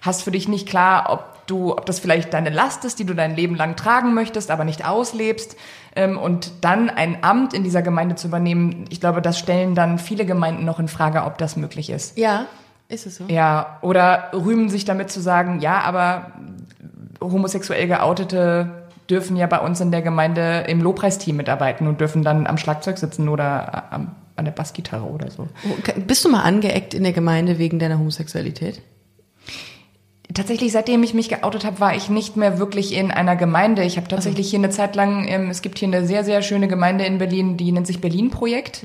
[0.00, 3.14] hast für dich nicht klar, ob du, ob das vielleicht deine Last ist, die du
[3.14, 5.56] dein Leben lang tragen möchtest, aber nicht auslebst.
[5.94, 9.98] Ähm, und dann ein Amt in dieser Gemeinde zu übernehmen, ich glaube, das stellen dann
[9.98, 12.16] viele Gemeinden noch in Frage, ob das möglich ist.
[12.16, 12.46] ja.
[12.88, 13.24] Ist es so?
[13.28, 16.32] Ja, oder rühmen sich damit zu sagen, ja, aber
[17.22, 22.46] homosexuell geoutete dürfen ja bei uns in der Gemeinde im Lobpreisteam mitarbeiten und dürfen dann
[22.46, 25.48] am Schlagzeug sitzen oder am, an der Bassgitarre oder so.
[26.06, 28.80] Bist du mal angeeckt in der Gemeinde wegen deiner Homosexualität?
[30.34, 33.84] Tatsächlich, seitdem ich mich geoutet habe, war ich nicht mehr wirklich in einer Gemeinde.
[33.84, 36.68] Ich habe tatsächlich hier eine Zeit lang, ähm, es gibt hier eine sehr, sehr schöne
[36.68, 38.82] Gemeinde in Berlin, die nennt sich Berlin Projekt.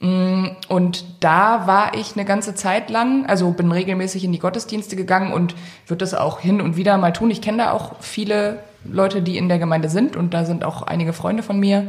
[0.00, 4.94] Mm, Und da war ich eine ganze Zeit lang, also bin regelmäßig in die Gottesdienste
[4.94, 5.56] gegangen und
[5.88, 7.30] würde das auch hin und wieder mal tun.
[7.32, 10.82] Ich kenne da auch viele Leute, die in der Gemeinde sind und da sind auch
[10.82, 11.88] einige Freunde von mir.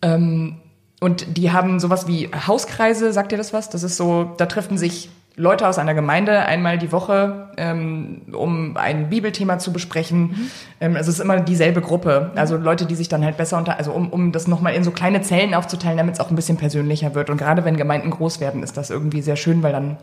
[0.00, 0.56] Ähm,
[1.00, 3.70] und die haben sowas wie Hauskreise, sagt ihr das was?
[3.70, 8.76] Das ist so, da treffen sich Leute aus einer Gemeinde einmal die Woche, ähm, um
[8.76, 10.50] ein Bibelthema zu besprechen.
[10.80, 12.32] Ähm, also es ist immer dieselbe Gruppe.
[12.34, 14.90] Also Leute, die sich dann halt besser unter, also um, um das nochmal in so
[14.90, 17.30] kleine Zellen aufzuteilen, damit es auch ein bisschen persönlicher wird.
[17.30, 19.96] Und gerade wenn Gemeinden groß werden, ist das irgendwie sehr schön, weil dann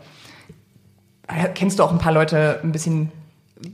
[1.28, 3.12] äh, kennst du auch ein paar Leute ein bisschen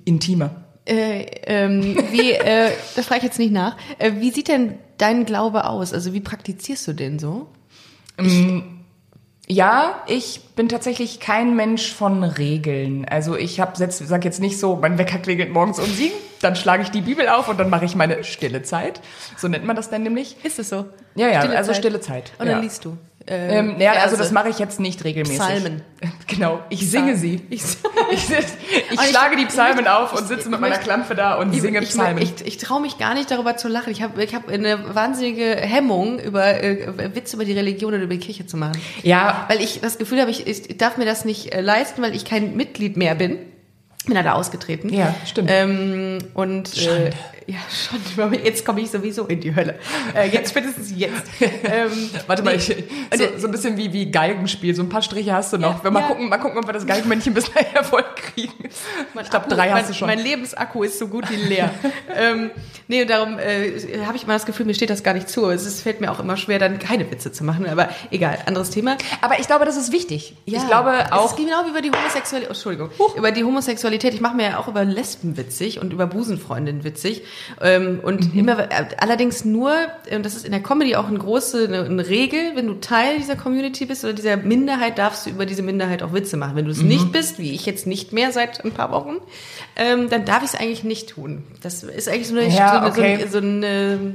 [0.05, 0.51] intimer.
[0.87, 3.77] Äh, ähm, wie, äh, das frage ich jetzt nicht nach.
[3.99, 5.92] Äh, wie sieht denn dein Glaube aus?
[5.92, 7.49] Also wie praktizierst du den so?
[9.47, 13.05] Ja, ich bin tatsächlich kein Mensch von Regeln.
[13.05, 16.57] Also ich habe jetzt sag jetzt nicht so, mein Wecker klingelt morgens um sieben, dann
[16.57, 19.01] schlage ich die Bibel auf und dann mache ich meine stille Zeit.
[19.37, 20.37] So nennt man das denn nämlich?
[20.44, 20.87] Ist es so?
[21.14, 21.79] Ja, ja, Stille also Zeit.
[21.79, 22.33] stille Zeit.
[22.38, 22.53] Und ja.
[22.53, 22.97] dann liest du.
[23.27, 25.39] Ähm, ja, also das mache ich jetzt nicht regelmäßig.
[25.39, 25.83] Psalmen.
[26.27, 27.41] Genau, ich singe sie.
[27.51, 27.63] Ich,
[28.11, 28.31] Ich,
[28.91, 31.81] ich schlage die Psalmen auf und sitze ich mit meiner Klampfe da und ich, singe
[31.81, 32.23] ich, Psalmen.
[32.23, 33.91] ich, ich traue mich gar nicht darüber zu lachen.
[33.91, 38.15] Ich habe ich hab eine wahnsinnige Hemmung, über äh, Witze über die Religion oder über
[38.15, 38.79] die Kirche zu machen.
[39.03, 42.15] ja, Weil ich das Gefühl habe, ich, ich darf mir das nicht äh, leisten, weil
[42.15, 43.39] ich kein Mitglied mehr bin.
[44.07, 44.93] Bin da ausgetreten.
[44.93, 45.51] Ja, stimmt.
[45.51, 47.11] Ähm, und äh,
[47.47, 48.33] ja, schon.
[48.43, 49.79] Jetzt komme ich sowieso in die Hölle.
[50.14, 51.25] Äh, jetzt spätestens jetzt.
[51.67, 52.62] Ähm, Warte mal, nee.
[52.62, 54.75] ich, so, so ein bisschen wie, wie Geigenspiel.
[54.75, 55.79] So ein paar Striche hast du noch.
[55.79, 56.07] Ja, Wenn wir ja.
[56.07, 58.53] gucken, mal gucken, ob wir das Geigenmännchen bis nachher voll kriegen.
[59.14, 60.09] Mein Ich glaube, drei mein, hast du schon.
[60.09, 61.71] Mein Lebensakku ist so gut wie leer.
[62.14, 62.51] ähm,
[62.87, 65.49] nee, und darum äh, habe ich mal das Gefühl, mir steht das gar nicht zu.
[65.49, 67.67] Es ist, fällt mir auch immer schwer, dann keine Witze zu machen.
[67.67, 68.97] Aber egal, anderes Thema.
[69.23, 70.35] Aber ich glaube, das ist wichtig.
[70.45, 71.31] Ja, ich glaube Es auch.
[71.31, 72.51] ist genau wie über die Homosexualität.
[72.51, 72.90] Oh, Entschuldigung.
[73.17, 73.45] Über die
[73.95, 74.15] Homosexualität.
[74.15, 77.23] Ich mache mir ja auch über Lesben witzig und über Busenfreundinnen witzig.
[77.61, 78.39] Ähm, und Mhm.
[78.41, 79.73] immer, äh, allerdings nur,
[80.09, 83.19] äh, das ist in der Comedy auch eine große eine, eine Regel, wenn du Teil
[83.19, 86.57] dieser Community bist oder dieser Minderheit, darfst du über diese Minderheit auch Witze machen.
[86.57, 86.89] Wenn du es Mhm.
[86.89, 89.17] nicht bist, wie ich jetzt nicht mehr seit ein paar Wochen,
[89.77, 91.45] ähm, dann darf ich es eigentlich nicht tun.
[91.63, 93.19] Das ist eigentlich so, eine, Ja, okay.
[93.31, 94.15] so, ein, so, eine,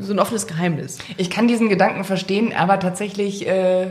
[0.00, 0.98] so ein offenes Geheimnis.
[1.16, 3.88] Ich kann diesen Gedanken verstehen, aber tatsächlich, äh,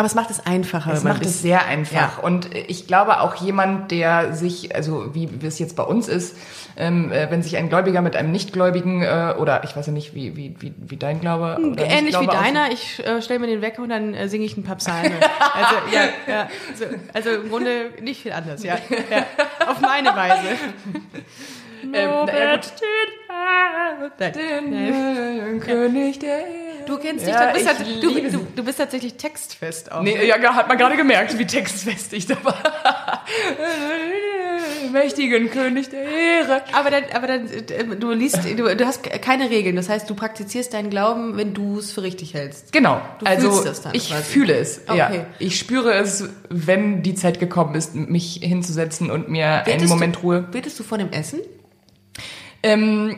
[0.00, 0.94] Aber es macht es einfacher.
[0.94, 2.16] es macht es sehr einfach.
[2.16, 2.22] Ja.
[2.22, 6.38] Und ich glaube auch jemand, der sich, also wie es jetzt bei uns ist,
[6.78, 10.14] ähm, äh, wenn sich ein Gläubiger mit einem Nichtgläubigen äh, oder ich weiß ja nicht,
[10.14, 13.60] wie, wie, wie, wie dein Glaube oder Ähnlich wie deiner, ich äh, stelle mir den
[13.60, 15.16] Wecker und dann äh, singe ich ein paar Psalme.
[15.52, 18.76] Also, ja, ja, so, also im Grunde nicht viel anders, ja.
[19.10, 19.26] ja.
[19.68, 20.56] Auf meine Weise.
[21.82, 22.60] Ähm, na ja.
[24.18, 24.32] Nein.
[24.72, 26.44] Den König der
[26.86, 30.02] Du kennst dich, Ja, du, bist tat- du, du, du bist tatsächlich textfest auch.
[30.02, 32.60] Nee, ja, ja, hat man gerade gemerkt, wie textfest ich da war.
[34.92, 36.62] Mächtigen König der Ehre.
[36.72, 39.76] Aber dann, aber dann, äh, du liest, du, du hast keine Regeln.
[39.76, 42.72] Das heißt, du praktizierst deinen Glauben, wenn du es für richtig hältst.
[42.72, 43.00] Genau.
[43.20, 44.22] Du also fühlst das dann ich quasi.
[44.24, 44.80] fühle es.
[44.92, 45.08] Ja.
[45.08, 45.26] Okay.
[45.38, 50.16] Ich spüre es, wenn die Zeit gekommen ist, mich hinzusetzen und mir einen Betest Moment
[50.16, 50.40] du, Ruhe.
[50.42, 51.40] Betest du vor dem Essen?
[52.62, 53.16] Ähm,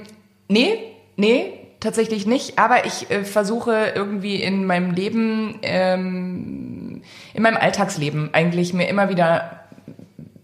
[0.48, 0.78] nee,
[1.16, 2.58] nee, tatsächlich nicht.
[2.58, 7.02] Aber ich äh, versuche irgendwie in meinem Leben, ähm,
[7.34, 9.62] in meinem Alltagsleben eigentlich mir immer wieder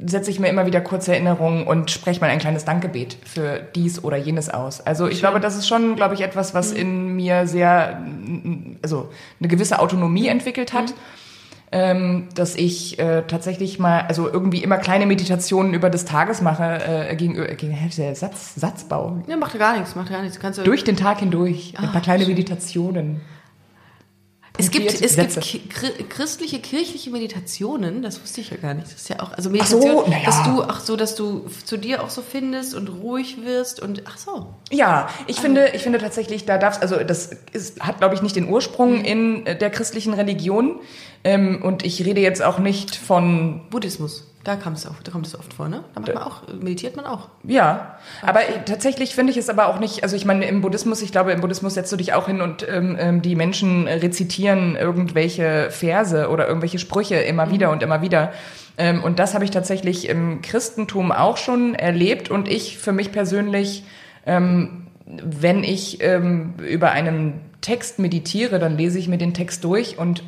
[0.01, 4.05] setze ich mir immer wieder kurze Erinnerungen und spreche mal ein kleines Dankgebet für dies
[4.05, 4.81] oder jenes aus.
[4.81, 8.01] Also ich glaube, das ist schon, glaube ich, etwas, was in mir sehr,
[8.83, 10.95] also eine gewisse Autonomie entwickelt hat.
[11.71, 16.81] Ähm, dass ich äh, tatsächlich mal, also irgendwie immer kleine Meditationen über des Tages mache,
[17.11, 19.23] äh, gegen, äh, gegen der Satz, Satzbau.
[19.27, 20.41] Ja, macht gar nichts, macht gar nichts.
[20.41, 21.75] Kannst du Durch den Tag hindurch.
[21.77, 23.21] Ein Ah, paar kleine Meditationen.
[24.59, 28.87] Es gibt, es gibt ki- chri- christliche, kirchliche Meditationen, das wusste ich ja gar nicht.
[28.89, 30.25] Das ist ja auch, also Ach so, Meditation, na ja.
[30.27, 34.03] dass du, ach so, dass du zu dir auch so findest und ruhig wirst und,
[34.07, 34.47] ach so.
[34.71, 38.35] Ja, ich finde, ich finde tatsächlich, da darf's, also das ist, hat, glaube ich, nicht
[38.37, 38.53] den Mhm.
[38.53, 40.81] Ursprung in äh, der christlichen Religion.
[41.25, 45.27] Ähm, und ich rede jetzt auch nicht von, Buddhismus, da kommt es auch, da kommt
[45.27, 45.85] es oft vor, ne?
[45.95, 47.29] Da macht man auch, meditiert man auch.
[47.45, 51.13] ja, aber tatsächlich finde ich es aber auch nicht, also ich meine, im Buddhismus, ich
[51.13, 55.71] glaube, im Buddhismus setzt du dich auch hin und ähm, ähm, die Menschen rezitieren irgendwelche
[55.71, 57.51] Verse oder irgendwelche Sprüche immer Mhm.
[57.53, 58.33] wieder und immer wieder.
[58.79, 63.13] Ähm, und das habe ich tatsächlich im Christentum auch schon erlebt und ich für mich
[63.13, 63.85] persönlich
[64.27, 69.99] ähm, wenn ich ähm, über einen Text meditiere, dann lese ich mir den Text durch
[69.99, 70.23] und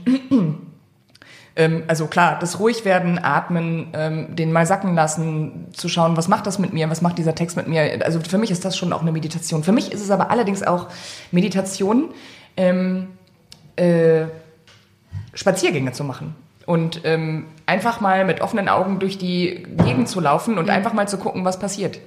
[1.61, 6.27] Ähm, also klar, das ruhig werden, atmen, ähm, den mal sacken lassen, zu schauen, was
[6.27, 8.03] macht das mit mir, was macht dieser Text mit mir.
[8.03, 9.63] Also für mich ist das schon auch eine Meditation.
[9.63, 10.89] Für mich ist es aber allerdings auch
[11.33, 12.15] Meditation,
[12.57, 13.09] ähm,
[13.77, 14.23] äh,
[15.35, 20.57] Spaziergänge zu machen und ähm, einfach mal mit offenen Augen durch die Gegend zu laufen
[20.57, 21.99] und einfach mal zu gucken, was passiert.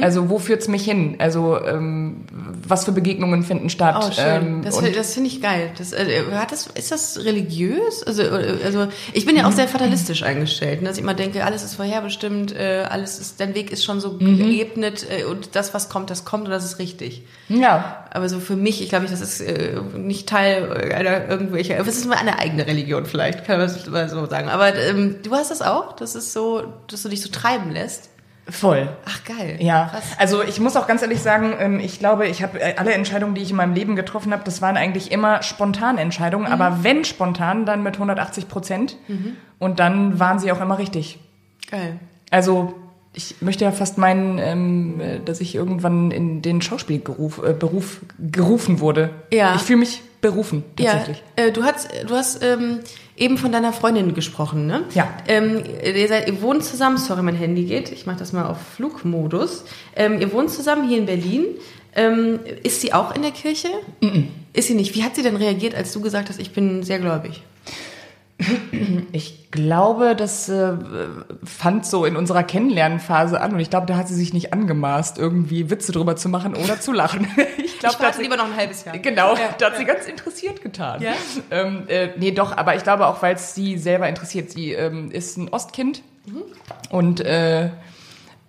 [0.00, 1.16] Also wo führt's mich hin?
[1.18, 2.24] Also ähm,
[2.66, 3.96] was für Begegnungen finden statt?
[3.98, 4.24] Oh, schön.
[4.24, 5.72] Ähm, das das finde ich geil.
[5.76, 8.02] Das, äh, hat das, ist das religiös?
[8.02, 10.88] Also, äh, also ich bin ja auch sehr fatalistisch eingestellt, ne?
[10.88, 14.12] dass ich immer denke, alles ist vorherbestimmt, äh, alles ist, dein Weg ist schon so
[14.12, 14.38] Mhm.
[14.38, 17.24] geebnet äh, und das, was kommt, das kommt und das ist richtig.
[17.48, 21.88] ja, Aber so für mich, ich glaube, das ist äh, nicht Teil einer irgendwelcher, es
[21.96, 24.48] ist mal eine eigene Religion vielleicht, kann man das mal so sagen.
[24.48, 28.08] Aber ähm, du hast das auch, das ist so, dass du dich so treiben lässt.
[28.48, 28.88] Voll.
[29.06, 29.56] Ach geil.
[29.60, 30.04] Ja, Krass.
[30.18, 33.34] also ich muss auch ganz ehrlich sagen, ähm, ich glaube, ich habe äh, alle Entscheidungen,
[33.34, 37.04] die ich in meinem Leben getroffen habe, das waren eigentlich immer spontane Entscheidungen, aber wenn
[37.04, 38.96] spontan, dann mit 180 Prozent
[39.58, 41.18] und dann waren sie auch immer richtig.
[41.70, 41.98] Geil.
[42.30, 42.74] Also
[43.14, 48.00] ich möchte ja fast meinen, ähm, äh, dass ich irgendwann in den Schauspielberuf äh, Beruf
[48.18, 49.10] gerufen wurde.
[49.32, 49.54] Ja.
[49.54, 51.22] Ich fühle mich berufen, tatsächlich.
[51.38, 52.80] Ja, äh, du hast, du hast ähm,
[53.16, 54.84] eben von deiner Freundin gesprochen, ne?
[54.94, 55.08] Ja.
[55.28, 58.58] Ähm, ihr, seid, ihr wohnt zusammen, sorry, mein Handy geht, ich mache das mal auf
[58.76, 59.64] Flugmodus.
[59.94, 61.44] Ähm, ihr wohnt zusammen hier in Berlin.
[61.96, 63.68] Ähm, ist sie auch in der Kirche?
[64.52, 64.96] Ist sie nicht.
[64.96, 67.44] Wie hat sie denn reagiert, als du gesagt hast, ich bin sehr gläubig?
[69.12, 70.72] Ich glaube, das äh,
[71.44, 75.18] fand so in unserer Kennenlernphase an und ich glaube, da hat sie sich nicht angemaßt,
[75.18, 77.26] irgendwie Witze drüber zu machen oder zu lachen.
[77.56, 78.96] Ich glaube, Ich warte lieber noch ein halbes Jahr.
[78.96, 81.02] Genau, Ja, da hat sie ganz interessiert getan.
[81.02, 81.12] Ja?
[81.50, 84.50] Ähm, äh, nee, doch, aber ich glaube auch, weil es sie selber interessiert.
[84.50, 86.02] Sie ähm, ist ein Ostkind
[86.88, 87.68] und äh,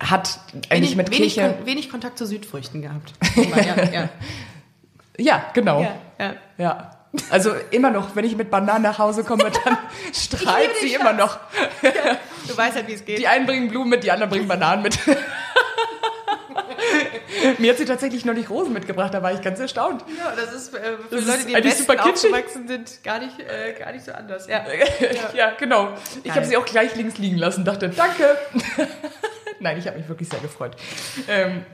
[0.00, 1.54] hat eigentlich Wenig, mit wenig, Kirche...
[1.58, 3.12] Kon wenig Kontakt zu Südfrüchten gehabt.
[3.36, 4.08] ja, ja,
[5.18, 5.82] Ja, genau.
[6.18, 6.95] ja, ja.
[7.16, 7.24] Ja.
[7.30, 9.78] Also immer noch, wenn ich mit Bananen nach Hause komme, dann
[10.12, 11.38] strahlt sie immer noch.
[12.48, 13.18] Du weißt halt, wie es geht.
[13.18, 14.98] Die einen bringen Blumen mit, die anderen bringen Bananen mit.
[17.58, 20.04] Mir hat sie tatsächlich neulich Rosen mitgebracht, da war ich ganz erstaunt.
[20.18, 23.74] ja, das ist äh, für Das Leute, die im Westen aufgewachsen sind, gar nicht, äh,
[23.78, 24.46] gar nicht so anders.
[24.48, 24.64] Ja.
[25.34, 25.90] Ja, genau.
[26.22, 28.38] Ich habe sie auch gleich links liegen lassen, dachte, danke.
[29.60, 30.76] Nein, ich habe mich wirklich sehr gefreut.
[31.28, 31.64] Ähm,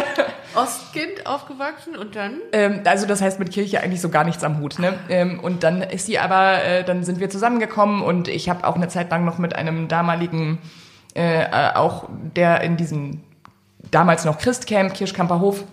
[0.54, 2.40] Ostkind aufgewachsen und dann?
[2.52, 4.78] ähm, also das heißt mit Kirche eigentlich so gar nichts am Hut.
[4.78, 4.98] Ne?
[5.08, 8.76] Ähm, und dann ist sie aber, äh, dann sind wir zusammengekommen und ich habe auch
[8.76, 10.58] eine Zeit lang noch mit einem damaligen,
[11.14, 13.22] äh, äh, auch der in diesem
[13.90, 15.64] damals noch Christcamp, Kirschkamper Hof,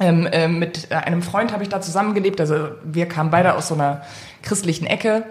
[0.00, 2.40] ähm, äh, mit einem Freund habe ich da zusammengelebt.
[2.40, 4.02] Also wir kamen beide aus so einer
[4.42, 5.24] christlichen Ecke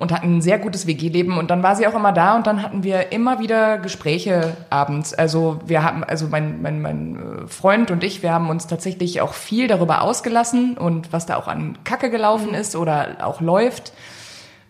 [0.00, 1.38] und hatten ein sehr gutes WG-Leben.
[1.38, 5.14] Und dann war sie auch immer da und dann hatten wir immer wieder Gespräche abends.
[5.14, 9.20] Also wir haben, also mein, mein, mein äh, Freund und ich, wir haben uns tatsächlich
[9.20, 13.92] auch viel darüber ausgelassen und was da auch an Kacke gelaufen ist oder auch läuft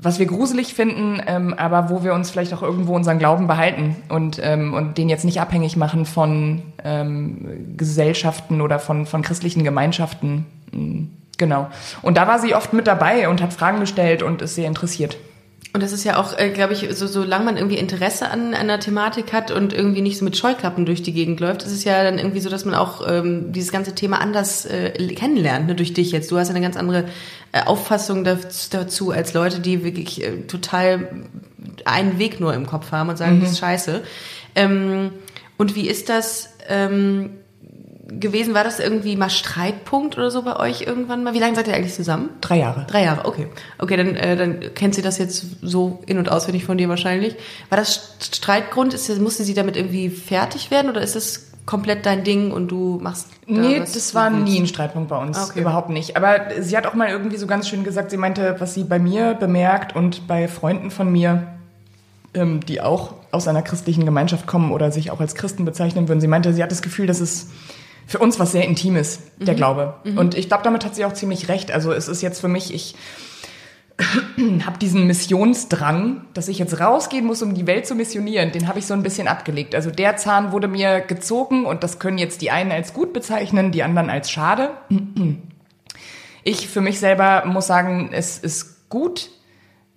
[0.03, 3.97] was wir gruselig finden, ähm, aber wo wir uns vielleicht auch irgendwo unseren Glauben behalten
[4.09, 9.63] und, ähm, und den jetzt nicht abhängig machen von ähm, Gesellschaften oder von, von christlichen
[9.63, 10.47] Gemeinschaften.
[11.41, 11.71] Genau.
[12.03, 15.17] Und da war sie oft mit dabei und hat Fragen gestellt und ist sehr interessiert.
[15.73, 18.79] Und das ist ja auch, äh, glaube ich, so solange man irgendwie Interesse an einer
[18.79, 22.05] Thematik hat und irgendwie nicht so mit Scheuklappen durch die Gegend läuft, ist es ja
[22.05, 25.95] dann irgendwie so, dass man auch ähm, dieses ganze Thema anders äh, kennenlernt, ne, durch
[25.95, 26.31] dich jetzt.
[26.31, 27.07] Du hast ja eine ganz andere
[27.53, 31.09] äh, Auffassung daz- dazu als Leute, die wirklich äh, total
[31.87, 34.03] einen Weg nur im Kopf haben und sagen, das ist scheiße.
[34.57, 35.13] Ähm,
[35.57, 37.31] und wie ist das ähm,
[38.19, 38.55] gewesen?
[38.55, 41.35] War das irgendwie mal Streitpunkt oder so bei euch irgendwann mal?
[41.35, 42.31] Wie lange seid ihr eigentlich zusammen?
[42.41, 42.87] Drei Jahre.
[42.89, 43.47] Drei Jahre, okay.
[43.79, 47.37] Okay, dann, äh, dann kennt sie das jetzt so in- und auswendig von dir wahrscheinlich.
[47.69, 48.95] War das Streitgrund?
[48.95, 52.99] Ist, musste sie damit irgendwie fertig werden oder ist das komplett dein Ding und du
[53.01, 55.51] machst da, Nee, das war nie ein Streitpunkt bei uns.
[55.51, 55.61] Okay.
[55.61, 56.17] Überhaupt nicht.
[56.17, 58.99] Aber sie hat auch mal irgendwie so ganz schön gesagt, sie meinte, was sie bei
[58.99, 61.47] mir bemerkt und bei Freunden von mir,
[62.35, 66.21] ähm, die auch aus einer christlichen Gemeinschaft kommen oder sich auch als Christen bezeichnen würden.
[66.21, 67.51] Sie meinte, sie hat das Gefühl, dass es
[68.07, 69.95] für uns was sehr Intimes, der Glaube.
[70.17, 71.71] Und ich glaube, damit hat sie auch ziemlich recht.
[71.71, 72.95] Also es ist jetzt für mich, ich
[74.67, 78.79] habe diesen Missionsdrang, dass ich jetzt rausgehen muss, um die Welt zu missionieren, den habe
[78.79, 79.75] ich so ein bisschen abgelegt.
[79.75, 83.73] Also der Zahn wurde mir gezogen und das können jetzt die einen als gut bezeichnen,
[83.73, 84.71] die anderen als schade.
[86.43, 89.29] Ich für mich selber muss sagen, es ist gut,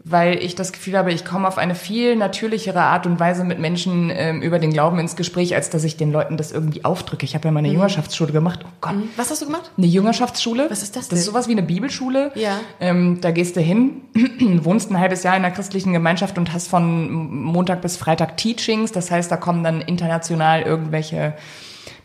[0.06, 3.60] weil ich das Gefühl habe, ich komme auf eine viel natürlichere Art und Weise mit
[3.60, 7.26] Menschen ähm, über den Glauben ins Gespräch, als dass ich den Leuten das irgendwie aufdrücke.
[7.26, 8.60] Ich habe ja mal eine Jüngerschaftsschule gemacht.
[8.66, 8.96] Oh Gott.
[9.16, 9.72] Was hast du gemacht?
[9.78, 10.70] Eine Jüngerschaftsschule.
[10.70, 11.34] Was ist das Das ist denn?
[11.34, 12.32] sowas wie eine Bibelschule.
[12.36, 12.60] Ja.
[12.82, 14.02] Ähm, da gehst du hin,
[14.63, 17.10] wohnst ein halbes Jahr in einer christlichen Gemeinschaft und hast von
[17.44, 18.92] Montag bis Freitag Teachings.
[18.92, 21.34] Das heißt, da kommen dann international irgendwelche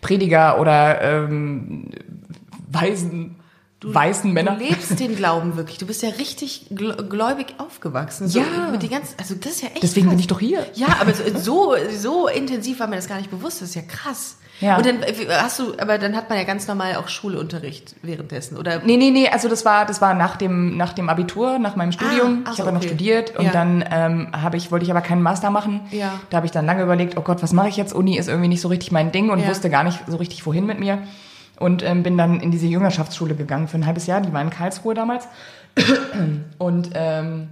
[0.01, 1.91] Prediger oder ähm,
[2.71, 3.37] Weisen
[3.83, 4.57] weißen Männer.
[4.57, 5.79] Du lebst den Glauben wirklich.
[5.79, 8.27] Du bist ja richtig gl- gläubig aufgewachsen.
[8.29, 8.71] So Ja.
[8.73, 10.13] Mit den ganzen, also das ist ja echt Deswegen krass.
[10.15, 10.67] bin ich doch hier.
[10.75, 13.63] Ja, aber so, so, intensiv war mir das gar nicht bewusst.
[13.63, 14.37] Das ist ja krass.
[14.61, 14.77] Ja.
[14.77, 14.99] Und dann
[15.41, 18.81] hast du, aber dann hat man ja ganz normal auch Schulunterricht währenddessen, oder?
[18.85, 21.93] Nee, nee, nee, also das war, das war nach dem, nach dem Abitur, nach meinem
[21.93, 22.43] Studium.
[22.45, 22.89] ach ich so, habe ja noch okay.
[22.89, 23.51] studiert und Ja.
[23.53, 25.83] dann ähm, habe ich, wollte ich aber keinen Master machen.
[25.93, 26.19] Ja.
[26.31, 27.93] Da habe ich dann lange überlegt, oh Gott, was mache ich jetzt?
[27.95, 29.47] Uni ist irgendwie nicht so richtig mein Ding und Ja.
[29.49, 30.99] wusste gar nicht so richtig, wohin mit mir.
[31.59, 34.51] Und ähm, bin dann in diese Jüngerschaftsschule gegangen für ein halbes Jahr, die war in
[34.51, 35.27] Karlsruhe damals.
[36.59, 37.49] Und ähm,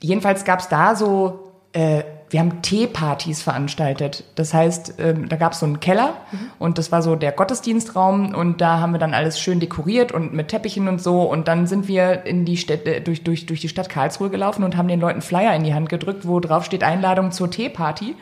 [0.00, 4.24] jedenfalls gab es da so, äh, wir haben Teepartys veranstaltet.
[4.34, 6.14] Das heißt, ähm, da gab es so einen Keller
[6.58, 10.32] und das war so der Gottesdienstraum und da haben wir dann alles schön dekoriert und
[10.34, 13.68] mit Teppichen und so und dann sind wir in die Städte, durch, durch, durch die
[13.68, 16.82] Stadt Karlsruhe gelaufen und haben den Leuten Flyer in die Hand gedrückt, wo drauf steht
[16.82, 18.16] Einladung zur Teeparty.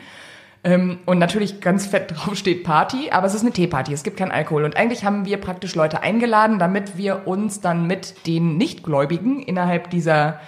[0.63, 4.17] Ähm, und natürlich ganz fett drauf steht Party, aber es ist eine Teeparty, es gibt
[4.17, 4.63] keinen Alkohol.
[4.63, 9.89] Und eigentlich haben wir praktisch Leute eingeladen, damit wir uns dann mit den Nichtgläubigen innerhalb
[9.89, 10.39] dieser,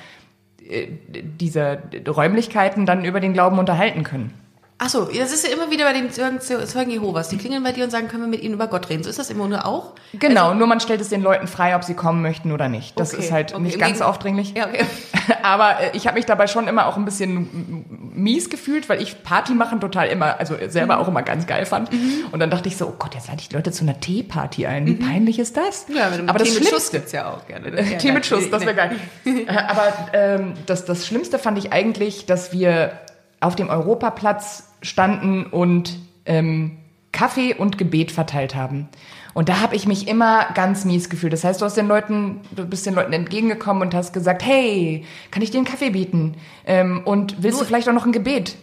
[0.67, 4.33] äh, dieser Räumlichkeiten dann über den Glauben unterhalten können.
[4.77, 7.29] Ach so, das ist ja immer wieder bei den Zeugen, Jehovas.
[7.29, 9.03] Die klingeln bei dir und sagen, können wir mit ihnen über Gott reden.
[9.03, 9.93] So ist das immer nur auch?
[10.11, 12.99] Genau, nur man stellt es den Leuten frei, ob sie kommen möchten oder nicht.
[12.99, 14.53] Das Okay, ist halt okay, nicht im ganz Gegen- aufdringlich.
[14.53, 14.83] Ja, okay.
[15.43, 19.23] Aber äh, ich habe mich dabei schon immer auch ein bisschen mies gefühlt, weil ich
[19.23, 21.89] Party machen total immer, also selber auch immer ganz geil fand.
[22.33, 24.65] Und dann dachte ich so, oh Gott, jetzt lade ich die Leute zu einer Teeparty
[24.67, 24.85] ein.
[24.87, 25.85] Wie peinlich ist das?
[25.87, 27.67] Ja, du Aber das Tee mit Schuss gibt's ja auch gerne.
[27.67, 28.91] äh, Tee mit Schuss, das wäre geil.
[29.25, 32.91] Äh, Aber ähm, das, das Schlimmste fand ich eigentlich, dass wir
[33.39, 36.77] auf dem Europaplatz standen und ähm,
[37.11, 38.89] Kaffee und Gebet verteilt haben.
[39.33, 41.33] Und da habe ich mich immer ganz mies gefühlt.
[41.33, 45.05] Das heißt, du hast den Leuten, du bist den Leuten entgegengekommen und hast gesagt, hey,
[45.31, 46.35] kann ich dir einen Kaffee bieten?
[46.65, 48.55] Ähm, und willst du vielleicht auch noch ein Gebet?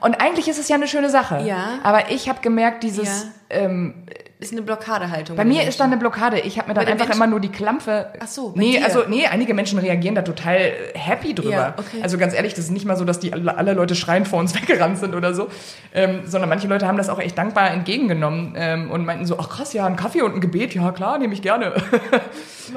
[0.00, 1.36] Und eigentlich ist es ja eine schöne Sache.
[1.36, 1.44] Ah.
[1.44, 1.78] Ja.
[1.82, 3.30] Aber ich habe gemerkt, dieses Ja.
[3.50, 3.94] ähm,
[4.38, 5.34] Ist eine Blockadehaltung.
[5.34, 6.40] bei mir ist da eine Blockade.
[6.40, 8.08] Ich habe mir dann einfach Menschen- immer nur die Klampfe.
[8.20, 8.84] Ach so, bei nee, dir.
[8.84, 11.50] also nee, einige Menschen reagieren da total happy drüber.
[11.50, 12.02] Ja, okay.
[12.02, 14.38] Also ganz ehrlich, das ist nicht mal so, dass die alle, alle Leute schreiend vor
[14.38, 15.48] uns weggerannt sind oder so,
[15.94, 19.48] ähm, sondern manche Leute haben das auch echt dankbar entgegengenommen ähm, und meinten so, ach
[19.48, 21.72] krass, ja, ein Kaffee und ein Gebet, ja klar, nehme ich gerne.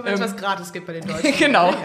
[0.01, 1.34] Wenn es was gratis gibt bei den Deutschen.
[1.39, 1.72] genau.
[1.72, 1.76] Ja.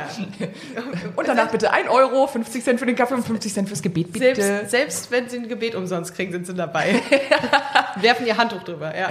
[1.17, 4.13] Und danach bitte 1 Euro, 50 Cent für den Kaffee und 50 Cent fürs Gebet,
[4.13, 4.35] bitte.
[4.35, 7.01] Selbst, selbst wenn sie ein Gebet umsonst kriegen, sind sie dabei.
[8.01, 9.09] Werfen ihr Handtuch drüber, ja.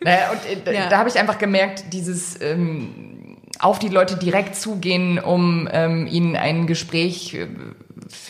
[0.00, 0.88] Naja, und äh, da- Ja.
[0.88, 6.34] da habe ich einfach gemerkt, dieses ähm, auf die Leute direkt zugehen, um ähm, ihnen
[6.36, 7.46] ein Gespräch äh,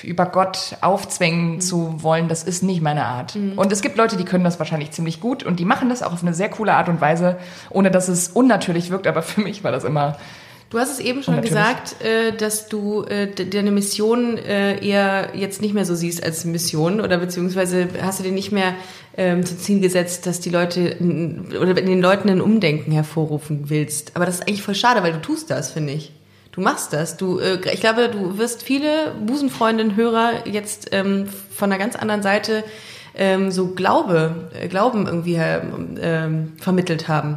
[0.03, 3.34] über Gott aufzwängen zu wollen, das ist nicht meine Art.
[3.57, 6.12] Und es gibt Leute, die können das wahrscheinlich ziemlich gut und die machen das auch
[6.12, 7.38] auf eine sehr coole Art und Weise,
[7.70, 10.16] ohne dass es unnatürlich wirkt, aber für mich war das immer
[10.73, 15.29] Du hast es eben schon gesagt, äh, dass du äh, de- deine Mission äh, eher
[15.35, 18.73] jetzt nicht mehr so siehst als Mission oder beziehungsweise hast du dir nicht mehr
[19.18, 20.97] ähm, zum Ziel gesetzt, dass die Leute
[21.61, 24.12] oder in den Leuten ein Umdenken hervorrufen willst.
[24.16, 26.14] Aber das ist eigentlich voll schade, weil du tust das, finde ich.
[26.53, 27.18] Du machst das.
[27.18, 32.23] Du, äh, ich glaube, du wirst viele Busenfreundinnen, Hörer jetzt ähm, von einer ganz anderen
[32.23, 32.64] Seite
[33.14, 35.35] ähm, so Glaube, äh, Glauben irgendwie
[36.01, 37.37] ähm, vermittelt haben.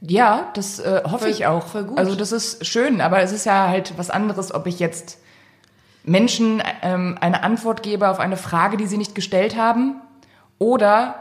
[0.00, 1.66] Ja, das äh, hoffe Voll- ich auch.
[1.66, 1.98] voll gut.
[1.98, 5.18] Also das ist schön, aber es ist ja halt was anderes, ob ich jetzt
[6.04, 9.96] Menschen ähm, eine Antwort gebe auf eine Frage, die sie nicht gestellt haben,
[10.58, 11.16] oder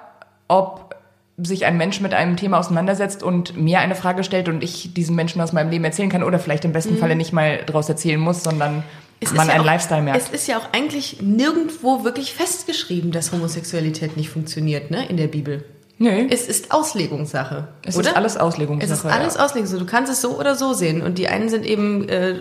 [0.47, 0.95] ob
[1.37, 5.15] sich ein Mensch mit einem Thema auseinandersetzt und mir eine Frage stellt und ich diesem
[5.15, 8.19] Menschen aus meinem Leben erzählen kann oder vielleicht im besten Falle nicht mal daraus erzählen
[8.19, 8.83] muss, sondern Mhm.
[9.21, 10.17] Es man ja einen auch, Lifestyle merkt.
[10.21, 15.27] Es ist ja auch eigentlich nirgendwo wirklich festgeschrieben, dass Homosexualität nicht funktioniert, ne, in der
[15.27, 15.65] Bibel.
[16.01, 17.67] Nö, Es ist Auslegungssache.
[17.85, 18.09] es oder?
[18.09, 18.91] ist alles Auslegungssache.
[18.93, 19.45] Es ist alles ja.
[19.45, 19.79] Auslegungssache.
[19.79, 21.01] Du kannst es so oder so sehen.
[21.01, 22.35] Und die einen sind eben äh,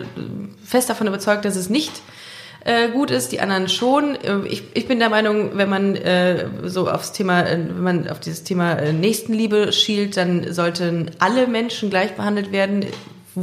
[0.65, 1.91] fest davon überzeugt, dass es nicht
[2.63, 4.15] äh, gut ist, die anderen schon.
[4.15, 8.09] Äh, Ich, ich bin der Meinung, wenn man äh, so aufs Thema, äh, wenn man
[8.09, 12.85] auf dieses Thema Nächstenliebe schielt, dann sollten alle Menschen gleich behandelt werden.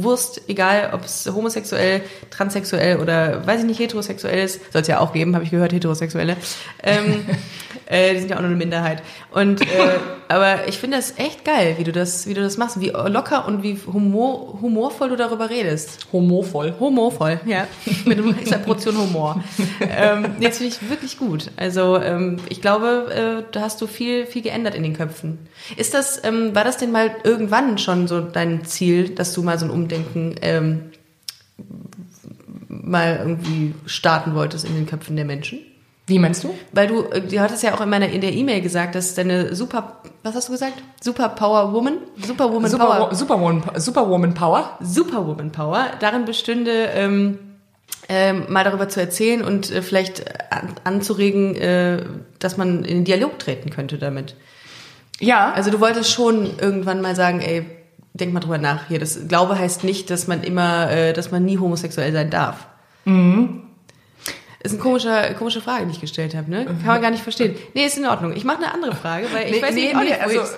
[0.03, 4.99] Wurst, egal ob es homosexuell, transsexuell oder weiß ich nicht, heterosexuell ist, soll es ja
[4.99, 6.37] auch geben, habe ich gehört, Heterosexuelle.
[6.83, 7.25] Ähm,
[7.85, 9.01] äh, die sind ja auch nur eine Minderheit.
[9.31, 9.65] Und äh,
[10.29, 13.47] aber ich finde das echt geil, wie du das, wie du das machst, wie locker
[13.47, 16.07] und wie humor, humorvoll du darüber redest.
[16.11, 16.75] Homovoll.
[16.79, 17.67] Humorvoll, ja.
[18.05, 19.41] Mit einer extra Portion Humor.
[19.79, 21.51] ähm, jetzt finde ich wirklich gut.
[21.55, 25.39] Also ähm, ich glaube, äh, da hast du viel, viel geändert in den Köpfen.
[25.77, 29.57] Ist das, ähm, war das denn mal irgendwann schon so dein Ziel, dass du mal
[29.57, 30.91] so ein Umdenken ähm,
[32.67, 35.59] mal irgendwie starten wolltest in den Köpfen der Menschen?
[36.05, 36.53] Wie meinst du?
[36.71, 39.55] Weil du, äh, du hattest ja auch in meiner in der E-Mail gesagt, dass deine
[39.55, 40.73] super, was hast du gesagt?
[41.01, 44.77] Super Power Woman, Superwoman Power, Super, Superwoman, Superwoman Power.
[44.81, 47.39] Superwoman Power darin bestünde, ähm,
[48.09, 52.05] ähm, mal darüber zu erzählen und äh, vielleicht an, anzuregen, äh,
[52.39, 54.35] dass man in den Dialog treten könnte damit.
[55.19, 57.65] Ja, Also du wolltest schon irgendwann mal sagen, ey,
[58.17, 58.99] denk mal drüber nach hier.
[58.99, 62.67] Das Glaube heißt nicht, dass man immer, äh, dass man nie homosexuell sein darf.
[63.05, 63.63] Mhm.
[64.63, 66.65] Ist eine komische, komische Frage, die ich gestellt habe, ne?
[66.65, 67.55] Kann man gar nicht verstehen.
[67.73, 68.35] Nee, ist in Ordnung.
[68.35, 70.23] Ich mache eine andere Frage, weil ich Nee, weiß nee, nicht, auch nee, nicht, wo
[70.23, 70.39] also,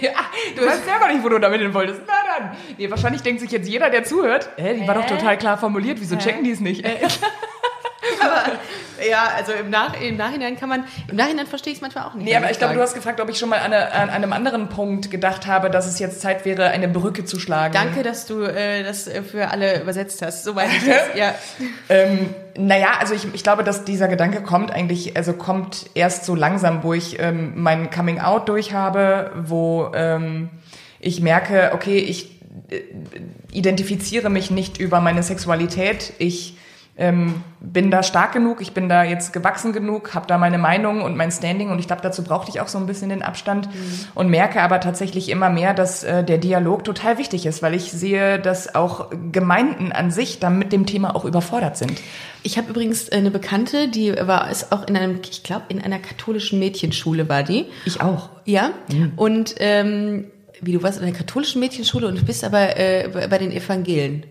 [0.00, 0.10] ja,
[0.56, 2.00] du weißt selber nicht, wo du damit hin wolltest.
[2.06, 2.56] Na dann.
[2.78, 6.00] Nee, wahrscheinlich denkt sich jetzt jeder, der zuhört, hä, die war doch total klar formuliert,
[6.00, 6.86] wieso checken die es nicht?
[9.08, 12.14] Ja, also im, Nach im Nachhinein kann man, im Nachhinein verstehe ich es manchmal auch
[12.14, 12.24] nicht.
[12.24, 14.32] Nee, aber ich glaube, du hast gefragt, ob ich schon mal an, eine, an einem
[14.32, 17.74] anderen Punkt gedacht habe, dass es jetzt Zeit wäre, eine Brücke zu schlagen.
[17.74, 20.44] Danke, dass du äh, das äh, für alle übersetzt hast.
[20.44, 21.14] So meine ich das.
[21.14, 21.34] Ja.
[21.88, 26.34] Ähm, naja, also ich, ich glaube, dass dieser Gedanke kommt eigentlich, also kommt erst so
[26.34, 30.48] langsam, wo ich ähm, mein Coming Out durch habe, wo ähm,
[31.00, 32.40] ich merke, okay, ich
[32.70, 32.80] äh,
[33.52, 36.14] identifiziere mich nicht über meine Sexualität.
[36.18, 36.56] Ich
[36.98, 41.02] ähm, bin da stark genug, ich bin da jetzt gewachsen genug, habe da meine Meinung
[41.02, 43.68] und mein Standing und ich glaube, dazu brauchte ich auch so ein bisschen den Abstand
[44.14, 47.92] und merke aber tatsächlich immer mehr, dass äh, der Dialog total wichtig ist, weil ich
[47.92, 52.00] sehe, dass auch Gemeinden an sich dann mit dem Thema auch überfordert sind.
[52.42, 55.98] Ich habe übrigens eine Bekannte, die war ist auch in einem, ich glaube, in einer
[55.98, 57.66] katholischen Mädchenschule war die.
[57.84, 58.30] Ich auch.
[58.44, 58.70] Ja.
[59.16, 60.26] Und ähm,
[60.62, 64.24] wie du warst in einer katholischen Mädchenschule und bist aber äh, bei den Evangelen.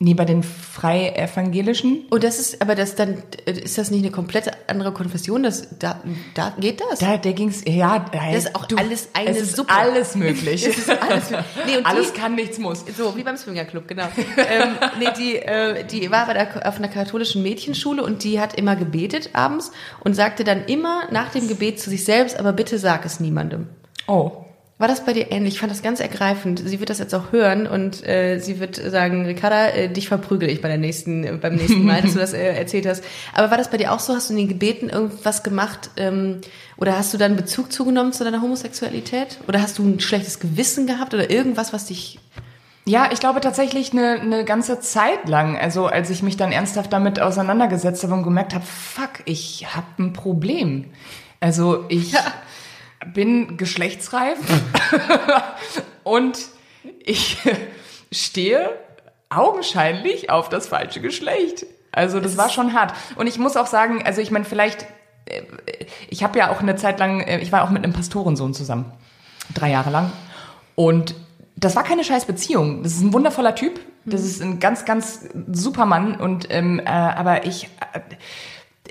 [0.00, 2.06] Nee, bei den Freievangelischen?
[2.10, 5.44] Und das ist, aber das dann, ist das nicht eine komplett andere Konfession?
[5.44, 6.02] Das, da,
[6.34, 6.98] da geht das?
[6.98, 9.72] Da, der ging's, ja, Das ist auch alles eine es ist Suppe.
[9.72, 10.64] alles möglich.
[10.64, 11.30] Das ist alles,
[11.64, 12.84] nee, und alles die, kann, nichts muss.
[12.96, 14.08] So, wie beim Swingerclub, genau.
[14.36, 18.54] ähm, nee, die, äh, die war bei der, auf einer katholischen Mädchenschule und die hat
[18.58, 19.70] immer gebetet abends
[20.00, 23.68] und sagte dann immer nach dem Gebet zu sich selbst, aber bitte sag es niemandem.
[24.08, 24.43] Oh.
[24.76, 25.54] War das bei dir ähnlich?
[25.54, 26.60] Ich fand das ganz ergreifend.
[26.64, 30.50] Sie wird das jetzt auch hören und äh, sie wird sagen, Ricarda, äh, dich verprügel
[30.50, 33.04] ich bei der nächsten, äh, beim nächsten Mal, dass du das äh, erzählt hast.
[33.34, 34.14] Aber war das bei dir auch so?
[34.16, 35.90] Hast du in den Gebeten irgendwas gemacht?
[35.96, 36.40] Ähm,
[36.76, 39.38] oder hast du dann Bezug zugenommen zu deiner Homosexualität?
[39.46, 42.18] Oder hast du ein schlechtes Gewissen gehabt oder irgendwas, was dich
[42.84, 46.92] Ja, ich glaube tatsächlich eine, eine ganze Zeit lang, also als ich mich dann ernsthaft
[46.92, 50.86] damit auseinandergesetzt habe und gemerkt habe, fuck, ich habe ein Problem.
[51.38, 52.14] Also ich
[53.12, 54.38] bin geschlechtsreif
[56.04, 56.38] und
[57.04, 57.38] ich
[58.12, 58.70] stehe
[59.30, 61.66] augenscheinlich auf das falsche Geschlecht.
[61.92, 62.92] Also das war schon hart.
[63.16, 64.82] Und ich muss auch sagen, also ich meine, vielleicht,
[65.26, 65.42] äh,
[66.08, 68.92] ich habe ja auch eine Zeit lang, äh, ich war auch mit einem Pastorensohn zusammen,
[69.54, 70.12] drei Jahre lang.
[70.74, 71.14] Und
[71.56, 72.82] das war keine scheiß Beziehung.
[72.82, 73.80] Das ist ein wundervoller Typ.
[74.04, 75.20] Das ist ein ganz, ganz
[75.52, 76.16] super Mann.
[76.16, 78.00] Und ähm, äh, aber ich, äh,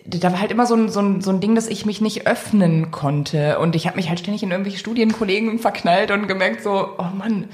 [0.05, 2.27] da war halt immer so ein, so, ein, so ein Ding, dass ich mich nicht
[2.27, 3.59] öffnen konnte.
[3.59, 7.47] Und ich habe mich halt ständig in irgendwelche Studienkollegen verknallt und gemerkt so, oh Mann,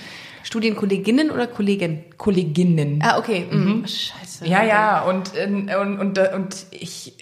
[0.44, 2.06] Studienkolleginnen oder Kollegen?
[2.18, 3.02] Kolleginnen.
[3.04, 3.46] Ah, okay.
[3.50, 3.86] Mhm.
[3.86, 4.48] Scheiße.
[4.48, 7.14] Ja, ja, und, ähm, und, und, und ich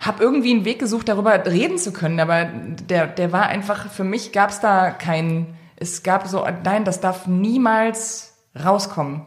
[0.00, 4.04] habe irgendwie einen Weg gesucht, darüber reden zu können, aber der, der war einfach, für
[4.04, 9.22] mich gab es da kein, es gab so, nein, das darf niemals rauskommen.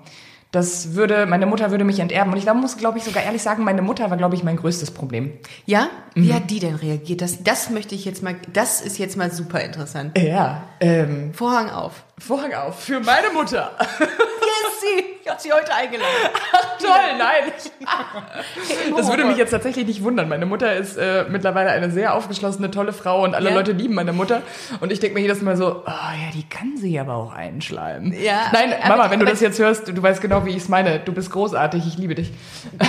[0.52, 2.32] Das würde, meine Mutter würde mich enterben.
[2.32, 4.56] Und ich glaub, muss, glaube ich, sogar ehrlich sagen, meine Mutter war, glaube ich, mein
[4.56, 5.34] größtes Problem.
[5.66, 5.89] Ja?
[6.16, 7.22] Wie hat die denn reagiert?
[7.22, 10.18] Das, das möchte ich jetzt mal, das ist jetzt mal super interessant.
[10.18, 10.64] Ja.
[10.80, 12.04] Ähm, Vorhang auf.
[12.18, 13.72] Vorhang auf für meine Mutter.
[14.00, 15.16] Yes, sie!
[15.28, 16.10] Ich habe sie heute eingeladen.
[16.80, 17.52] Toll, nein.
[18.96, 20.30] Das würde mich jetzt tatsächlich nicht wundern.
[20.30, 23.56] Meine Mutter ist äh, mittlerweile eine sehr aufgeschlossene, tolle Frau und alle Ja.
[23.56, 24.42] Leute lieben meine Mutter.
[24.80, 28.14] Und ich denke mir jedes Mal so, oh ja, die kann sie aber auch einschleimen.
[28.14, 30.70] Ja, Nein, aber- Mama, wenn du das jetzt hörst, du weißt genau, wie ich es
[30.70, 31.00] meine.
[31.00, 32.32] Du bist großartig, ich liebe dich.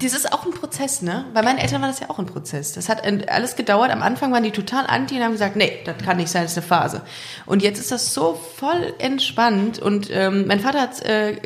[0.00, 1.26] Das ist auch ein Prozess, ne?
[1.34, 2.72] Bei meinen Eltern war das ja auch ein Prozess.
[2.72, 3.90] Das hat alles gedauert.
[3.90, 6.52] Am Anfang waren die total anti und haben gesagt, nee, das kann nicht sein, das
[6.52, 7.02] ist eine Phase.
[7.44, 9.78] Und jetzt ist das so voll entspannt.
[9.78, 11.36] Und ähm, mein Vater hat äh,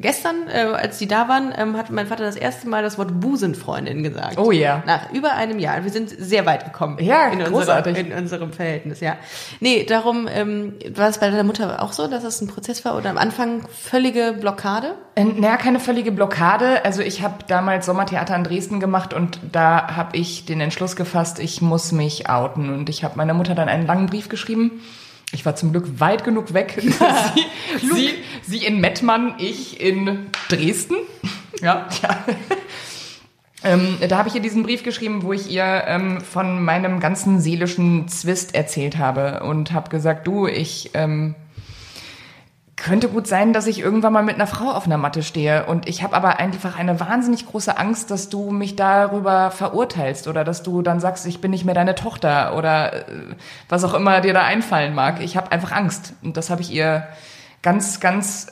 [0.00, 3.20] gestern, äh, als die da waren, ähm, hat mein Vater das erste Mal das Wort
[3.20, 4.38] Busenfreundin gesagt.
[4.38, 4.82] Oh ja.
[4.86, 5.84] Nach über einem Jahr.
[5.84, 6.98] Wir sind sehr weit gekommen.
[7.00, 7.96] Ja, in großartig.
[7.96, 9.16] Unserem, in unserem Verhältnis, ja.
[9.60, 12.96] Nee, darum ähm, war es bei deiner Mutter auch so, dass es ein Prozess war
[12.96, 14.94] oder am Anfang völlige Blockade?
[15.14, 16.84] Äh, Naja, keine völlige Blockade.
[16.84, 21.38] Also ich habe damals Sommertheater in Dresden gemacht und da habe ich den Entschluss gefasst,
[21.38, 22.72] ich muss mich outen.
[22.72, 24.82] Und ich habe meiner Mutter dann einen langen Brief geschrieben.
[25.32, 26.74] Ich war zum Glück weit genug weg.
[26.80, 28.10] sie, sie,
[28.42, 30.96] sie in Mettmann, ich in Dresden.
[31.60, 32.24] Ja, ja.
[33.64, 37.40] Ähm, da habe ich ihr diesen Brief geschrieben, wo ich ihr ähm, von meinem ganzen
[37.40, 41.34] seelischen Zwist erzählt habe und habe gesagt, du, ich ähm,
[42.78, 45.66] könnte gut sein, dass ich irgendwann mal mit einer Frau auf einer Matte stehe.
[45.66, 50.44] Und ich habe aber einfach eine wahnsinnig große Angst, dass du mich darüber verurteilst oder
[50.44, 53.04] dass du dann sagst, ich bin nicht mehr deine Tochter oder äh,
[53.68, 55.20] was auch immer dir da einfallen mag.
[55.20, 56.14] Ich habe einfach Angst.
[56.22, 57.06] Und das habe ich ihr
[57.62, 58.46] ganz, ganz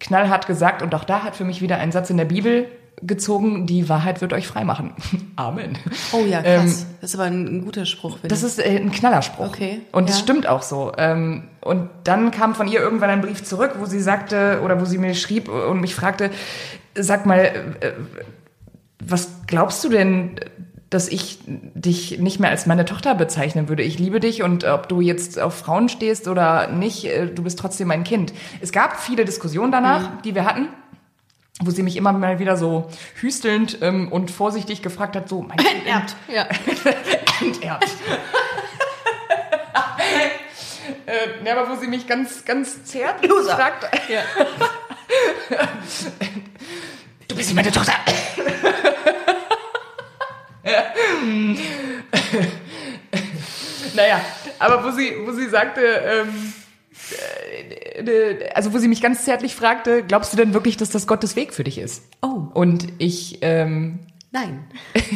[0.00, 0.82] knallhart gesagt.
[0.82, 2.68] Und auch da hat für mich wieder ein Satz in der Bibel
[3.02, 4.92] gezogen, die Wahrheit wird euch freimachen.
[5.36, 5.76] Amen.
[6.12, 6.86] Oh ja, krass.
[7.00, 8.16] das ist aber ein, ein guter Spruch.
[8.22, 8.46] Ähm, Das ich.
[8.46, 9.48] ist äh, ein Knallerspruch.
[9.48, 10.22] Okay, Und es ja.
[10.22, 10.92] stimmt auch so.
[10.96, 14.84] Ähm, und dann kam von ihr irgendwann ein Brief zurück, wo sie sagte, oder wo
[14.86, 16.30] sie mir schrieb und mich fragte,
[16.94, 17.38] sag mal,
[17.80, 17.92] äh,
[18.98, 20.40] was glaubst du denn,
[20.88, 23.82] dass ich dich nicht mehr als meine Tochter bezeichnen würde?
[23.82, 27.58] Ich liebe dich und ob du jetzt auf Frauen stehst oder nicht, äh, du bist
[27.58, 28.32] trotzdem mein Kind.
[28.60, 30.22] Es gab viele Diskussionen danach, Mhm.
[30.24, 30.68] die wir hatten.
[31.62, 32.90] Wo sie mich immer mal wieder so
[33.20, 36.14] hüstelnd ähm, und vorsichtig gefragt hat, so, mein Kind, Enterbt.
[36.28, 36.46] Ja.
[37.40, 37.86] enterbt.
[41.06, 43.56] äh, ne, aber wo sie mich ganz, ganz zärtlich Loser.
[43.56, 44.20] fragt, ja.
[47.28, 47.94] du bist nicht meine Tochter.
[53.94, 54.20] naja,
[54.58, 56.65] aber wo sie, wo sie sagte, ähm, äh,
[58.54, 61.54] also wo sie mich ganz zärtlich fragte, glaubst du denn wirklich, dass das Gottes Weg
[61.54, 62.02] für dich ist?
[62.22, 62.48] Oh.
[62.52, 64.00] Und ich, ähm,
[64.32, 64.64] Nein.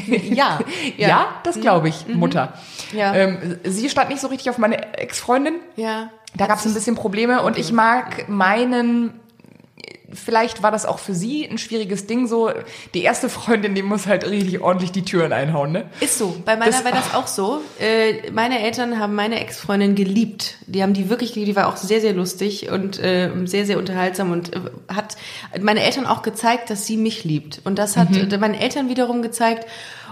[0.31, 0.61] ja.
[0.97, 2.55] ja, das glaube ich, Mutter.
[2.93, 3.15] Ja.
[3.15, 5.57] Ähm, sie stand nicht so richtig auf meine Ex-Freundin.
[5.77, 6.11] Ja.
[6.35, 9.20] Da gab es ein bisschen Probleme und ich mag meinen,
[10.13, 12.51] vielleicht war das auch für sie ein schwieriges Ding so,
[12.95, 15.89] die erste Freundin, die muss halt richtig ordentlich die Türen einhauen, ne?
[16.01, 16.37] Ist so.
[16.45, 17.61] Bei meiner Das- war das auch so.
[17.79, 20.57] Äh, meine Eltern haben meine Ex-Freundin geliebt.
[20.67, 21.49] Die haben die wirklich geliebt.
[21.51, 25.17] Die war auch sehr, sehr lustig und äh, sehr, sehr unterhaltsam und äh, hat
[25.61, 27.61] meine Eltern auch gezeigt, dass sie mich liebt.
[27.65, 29.67] Und das hat äh, meinen Eltern wiederum gezeigt,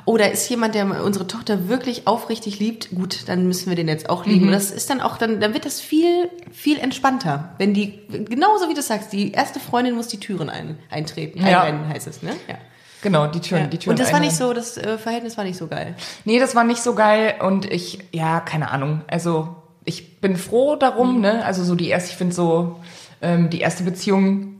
[0.08, 2.88] oh, da ist jemand, der unsere Tochter wirklich aufrichtig liebt.
[2.94, 4.46] Gut, dann müssen wir den jetzt auch lieben.
[4.46, 7.52] Und das ist dann auch, dann, dann wird das viel, viel entspannter.
[7.58, 11.46] Wenn die, genauso wie du sagst, die erste Freundin muss die Türen ein, eintreten.
[11.46, 11.60] Ja.
[11.60, 12.30] Einrennen heißt es, ne?
[12.48, 12.54] Ja.
[13.02, 13.68] Genau, die Türen, Ja.
[13.68, 15.94] die Türen Und das war nicht so, das äh, Verhältnis war nicht so geil.
[16.24, 19.02] Nee, das war nicht so geil und ich, ja, keine Ahnung.
[19.08, 21.44] Also ich bin froh darum, ne?
[21.44, 22.80] Also so die erste, ich finde so,
[23.20, 24.56] ähm, die erste Beziehung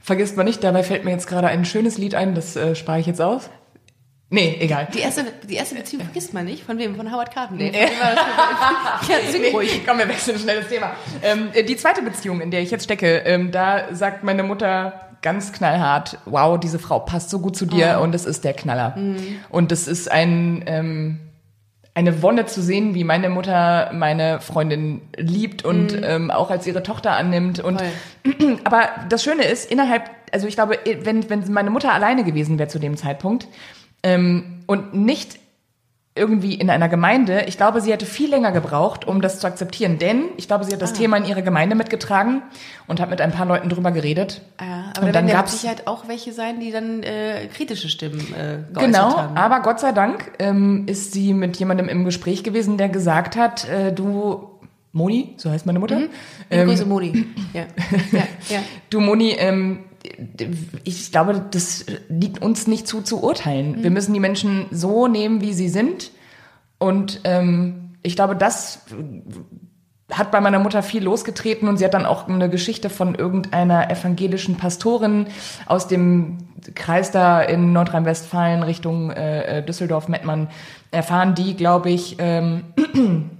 [0.00, 0.62] vergisst man nicht.
[0.62, 3.50] Dabei fällt mir jetzt gerade ein schönes Lied ein, das äh, spare ich jetzt aus.
[4.28, 4.88] Nee, egal.
[4.92, 6.64] Die erste, die erste Beziehung vergisst man nicht.
[6.64, 6.96] Von wem?
[6.96, 9.08] Von Howard war das?
[9.08, 9.82] ja, ruhig.
[9.86, 10.92] Komm, wir wechseln schnell das Thema.
[11.22, 15.06] Ähm, äh, die zweite Beziehung, in der ich jetzt stecke, ähm, da sagt meine Mutter
[15.22, 18.96] ganz knallhart, wow, diese Frau passt so gut zu dir und es ist der Knaller.
[19.48, 21.20] Und es ist ein, ähm,
[21.94, 26.82] eine Wonne zu sehen, wie meine Mutter meine Freundin liebt und ähm, auch als ihre
[26.82, 27.58] Tochter annimmt.
[27.58, 27.82] Und
[28.64, 32.68] aber das Schöne ist, innerhalb, also ich glaube, wenn, wenn meine Mutter alleine gewesen wäre
[32.68, 33.48] zu dem Zeitpunkt
[34.06, 35.38] ähm, und nicht
[36.18, 39.98] irgendwie in einer Gemeinde, ich glaube, sie hätte viel länger gebraucht, um das zu akzeptieren.
[39.98, 40.96] Denn ich glaube, sie hat das Ah.
[40.96, 42.40] Thema in ihre Gemeinde mitgetragen
[42.86, 44.40] und hat mit ein paar Leuten drüber geredet.
[44.58, 47.90] Ja, aber Und da dann mit gab's- Sicherheit auch welche sein, die dann äh, kritische
[47.90, 49.36] Stimmen äh, Genau, haben.
[49.36, 53.68] aber Gott sei Dank ähm, ist sie mit jemandem im Gespräch gewesen, der gesagt hat,
[53.68, 54.48] äh, du
[54.92, 56.10] Moni, so heißt meine Mutter, Liebe
[56.50, 57.26] ähm, Grüße, Moni.
[57.52, 57.64] Ja,
[58.12, 58.58] ja, ja.
[58.88, 59.80] du Moni, ähm,
[60.84, 63.78] ich glaube, das liegt uns nicht zu zu urteilen.
[63.78, 63.82] Mhm.
[63.82, 66.10] Wir müssen die Menschen so nehmen, wie sie sind.
[66.78, 68.82] Und ähm, ich glaube, das
[70.12, 73.90] hat bei meiner Mutter viel losgetreten und sie hat dann auch eine Geschichte von irgendeiner
[73.90, 75.26] evangelischen Pastorin
[75.66, 76.38] aus dem
[76.74, 80.48] Kreis da in Nordrhein-Westfalen Richtung äh, äh, Düsseldorf-Mettmann
[80.90, 82.64] erfahren, die, glaube ich, ähm,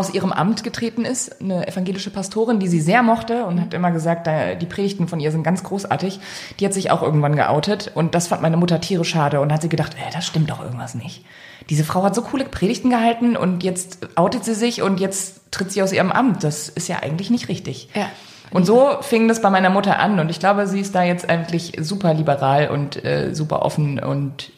[0.00, 3.92] aus ihrem Amt getreten ist, eine evangelische Pastorin, die sie sehr mochte und hat immer
[3.92, 4.28] gesagt,
[4.60, 6.18] die Predigten von ihr sind ganz großartig.
[6.58, 9.62] Die hat sich auch irgendwann geoutet und das fand meine Mutter tierisch schade und hat
[9.62, 11.24] sie gedacht, äh, das stimmt doch irgendwas nicht.
[11.68, 15.70] Diese Frau hat so coole Predigten gehalten und jetzt outet sie sich und jetzt tritt
[15.70, 16.42] sie aus ihrem Amt.
[16.42, 17.88] Das ist ja eigentlich nicht richtig.
[17.94, 18.06] Ja.
[18.50, 21.28] Und so fing das bei meiner Mutter an und ich glaube, sie ist da jetzt
[21.28, 24.50] eigentlich super liberal und äh, super offen und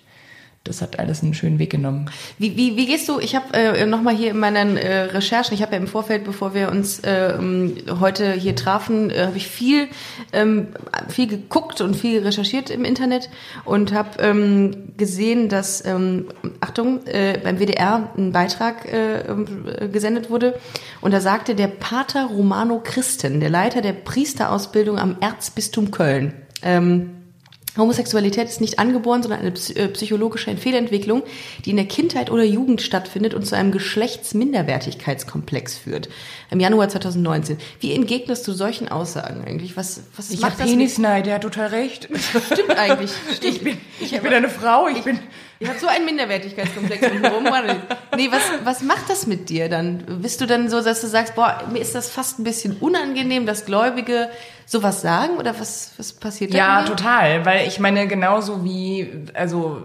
[0.64, 2.06] das hat alles einen schönen Weg genommen.
[2.38, 5.62] Wie, wie, wie gehst du, ich habe äh, nochmal hier in meinen äh, Recherchen, ich
[5.62, 9.48] habe ja im Vorfeld, bevor wir uns äh, ähm, heute hier trafen, äh, habe ich
[9.48, 9.88] viel,
[10.32, 10.68] ähm,
[11.08, 13.28] viel geguckt und viel recherchiert im Internet
[13.64, 16.26] und habe ähm, gesehen, dass, ähm,
[16.60, 20.60] Achtung, äh, beim WDR ein Beitrag äh, äh, gesendet wurde
[21.00, 27.21] und da sagte der Pater Romano Christen, der Leiter der Priesterausbildung am Erzbistum Köln, ähm,
[27.76, 31.22] Homosexualität ist nicht angeboren, sondern eine äh, psychologische Fehlentwicklung,
[31.64, 36.10] die in der Kindheit oder Jugend stattfindet und zu einem Geschlechtsminderwertigkeitskomplex führt.
[36.50, 37.56] Im Januar 2019.
[37.80, 39.76] Wie entgegnest du solchen Aussagen eigentlich?
[39.76, 42.08] Was, was Ich macht hab das Penisneid, der hat total recht.
[42.52, 43.10] Stimmt eigentlich.
[43.34, 43.52] Stimmt.
[43.62, 45.18] Ich bin, ich bin eine Frau, ich bin.
[45.60, 47.44] Ihr habt so einen Minderwertigkeitskomplex um rum.
[48.16, 50.20] Nee, was, was macht das mit dir dann?
[50.20, 53.46] Bist du dann so, dass du sagst, boah, mir ist das fast ein bisschen unangenehm,
[53.46, 54.28] dass Gläubige
[54.72, 55.36] sowas sagen?
[55.36, 56.58] Oder was, was passiert da?
[56.58, 56.88] Ja, dir?
[56.88, 59.82] total, weil ich meine, genauso wie, also,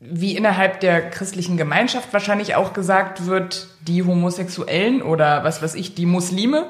[0.00, 5.94] wie innerhalb der christlichen Gemeinschaft wahrscheinlich auch gesagt wird, die Homosexuellen oder was weiß ich,
[5.94, 6.66] die Muslime,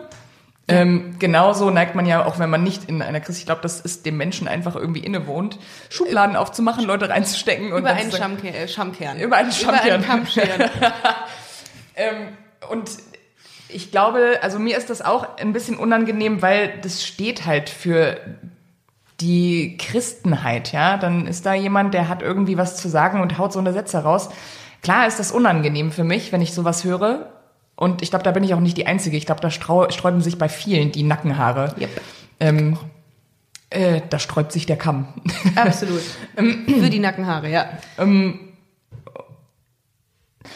[0.68, 3.80] Ähm, genauso neigt man ja auch, wenn man nicht in einer Krise, ich glaube, das
[3.80, 5.58] ist dem Menschen einfach irgendwie innewohnt,
[5.90, 9.18] Schubladen aufzumachen, Leute reinzustecken und Über einen Schamke äh, Schamkern.
[9.18, 9.86] Über einen Schamkern.
[9.86, 10.70] Über einen Kamm scheren.
[11.94, 12.28] Ähm,
[12.70, 12.88] und
[13.72, 18.18] ich glaube, also mir ist das auch ein bisschen unangenehm, weil das steht halt für
[19.20, 20.96] die Christenheit, ja.
[20.96, 23.98] Dann ist da jemand, der hat irgendwie was zu sagen und haut so eine Sätze
[23.98, 24.30] raus.
[24.82, 27.30] Klar ist das unangenehm für mich, wenn ich sowas höre.
[27.76, 29.16] Und ich glaube, da bin ich auch nicht die Einzige.
[29.16, 31.74] Ich glaube, da sträuben sich bei vielen die Nackenhaare.
[31.80, 32.00] Yep.
[32.40, 32.78] Ähm,
[33.70, 35.08] äh, da sträubt sich der Kamm.
[35.54, 36.02] Absolut.
[36.34, 37.70] Für die Nackenhaare, ja.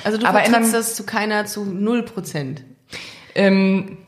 [0.05, 2.63] also du aber vertrittst das zu keiner, zu null Prozent.
[3.37, 3.99] Ähm,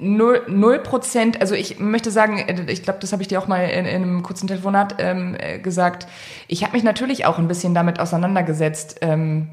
[0.00, 3.46] null null Prozent, also ich möchte sagen, äh, ich glaube, das habe ich dir auch
[3.46, 6.06] mal in, in einem kurzen Telefonat ähm, äh, gesagt.
[6.48, 8.98] Ich habe mich natürlich auch ein bisschen damit auseinandergesetzt.
[9.02, 9.48] Ähm,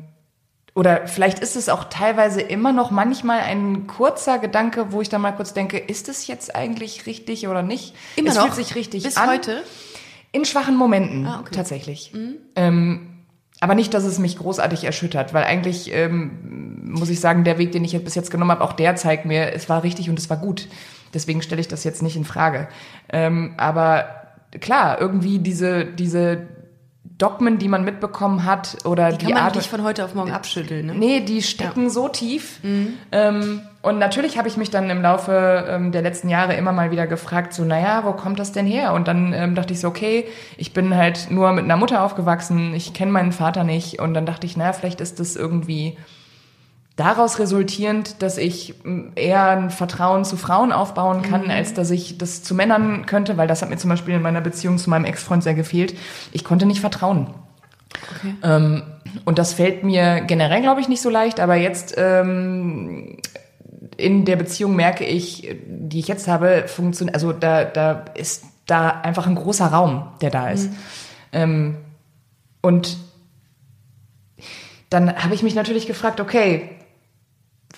[0.75, 5.21] oder vielleicht ist es auch teilweise immer noch manchmal ein kurzer Gedanke, wo ich dann
[5.21, 7.93] mal kurz denke, ist es jetzt eigentlich richtig oder nicht?
[8.15, 8.43] Immer es noch.
[8.45, 9.29] fühlt sich richtig Bis an.
[9.29, 9.61] heute.
[10.31, 11.53] In schwachen Momenten, Ah, okay.
[11.53, 12.11] tatsächlich.
[12.55, 13.09] Ähm,
[13.59, 16.31] aber nicht, dass es mich großartig erschüttert, weil eigentlich ähm,
[16.93, 19.53] muss ich sagen, der Weg, den ich bis jetzt genommen habe, auch der zeigt mir,
[19.53, 20.67] es war richtig und es war gut.
[21.13, 22.67] Deswegen stelle ich das jetzt nicht in Frage.
[23.09, 24.05] Ähm, aber
[24.61, 26.47] klar, irgendwie diese, diese
[27.17, 29.55] Dogmen, die man mitbekommen hat, oder Die die, kann man Art.
[29.55, 30.93] nicht von heute auf morgen abschütteln, ne?
[30.95, 32.59] Nee, die stecken so tief.
[33.11, 36.89] Ähm, und natürlich habe ich mich dann im Laufe ähm, der letzten Jahre immer mal
[36.89, 38.93] wieder gefragt, so, naja, wo kommt das denn her?
[38.93, 40.25] Und dann ähm, dachte ich so, okay,
[40.57, 43.99] ich bin halt nur mit einer Mutter aufgewachsen, ich kenne meinen Vater nicht.
[43.99, 45.97] Und dann dachte ich, naja, vielleicht ist das irgendwie
[46.95, 52.17] daraus resultierend, dass ich m, eher ein Vertrauen zu Frauen aufbauen kann, als dass ich
[52.17, 55.05] das zu Männern könnte, weil das hat mir zum Beispiel in meiner Beziehung zu meinem
[55.05, 55.97] Ex-Freund sehr gefehlt.
[56.31, 57.33] Ich konnte nicht vertrauen.
[58.17, 58.35] Okay.
[58.43, 58.83] Ähm,
[59.25, 63.17] und das fällt mir generell, glaube ich, nicht so leicht, aber jetzt ähm,
[63.97, 68.89] in der Beziehung merke ich, die ich jetzt habe, funktioniert, also da, da ist da
[68.89, 70.71] einfach ein großer Raum, der da ist.
[71.31, 71.77] Ähm,
[72.61, 72.97] und
[74.89, 76.69] dann habe ich mich natürlich gefragt, okay,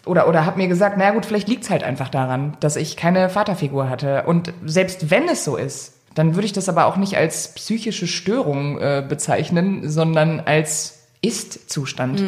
[0.06, 3.30] oder, oder habe mir gesagt, na gut, vielleicht liegt's halt einfach daran, dass ich keine
[3.30, 4.24] Vaterfigur hatte.
[4.24, 8.08] Und selbst wenn es so ist, dann würde ich das aber auch nicht als psychische
[8.08, 12.22] Störung äh, bezeichnen, sondern als Ist-Zustand.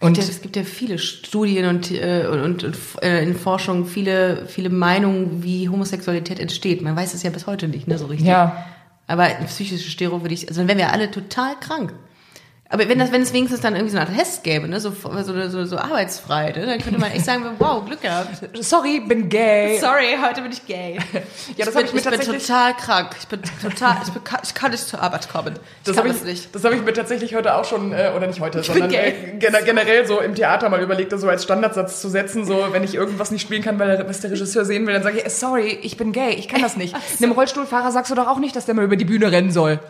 [0.00, 4.46] Und Ja, es gibt ja viele Studien und, äh, und, und äh, in Forschung viele,
[4.46, 6.82] viele Meinungen, wie Homosexualität entsteht.
[6.82, 8.26] Man weiß es ja bis heute nicht, ne, so richtig.
[8.26, 8.64] ja,
[9.06, 11.92] Aber eine psychische Störung würde ich, also dann wären wir alle total krank.
[12.72, 14.90] Aber wenn das, wenn es wenigstens dann irgendwie so eine Art Test gäbe, ne, so,
[14.90, 18.28] so, so, so arbeitsfrei, ne, dann könnte man echt sagen, wow, Glück gehabt.
[18.64, 19.78] sorry, bin gay.
[19.78, 20.98] Sorry, heute bin ich gay.
[21.56, 23.10] Ja, das bin, hab ich mir ich bin total krank.
[23.20, 25.54] Ich bin total, ich, bin, ich kann nicht zur Arbeit kommen.
[25.54, 26.54] Ich Das habe das ich, nicht.
[26.54, 29.10] das hab ich mir tatsächlich heute auch schon, äh, oder nicht heute, sondern gay.
[29.34, 32.68] äh, gener- generell so im Theater mal überlegt, das so als Standardsatz zu setzen, so
[32.70, 35.18] wenn ich irgendwas nicht spielen kann, weil der, was der Regisseur sehen will, dann sage
[35.18, 36.96] ich, äh, sorry, ich bin gay, ich kann das nicht.
[37.20, 39.78] Einem Rollstuhlfahrer sagst du doch auch nicht, dass der mal über die Bühne rennen soll.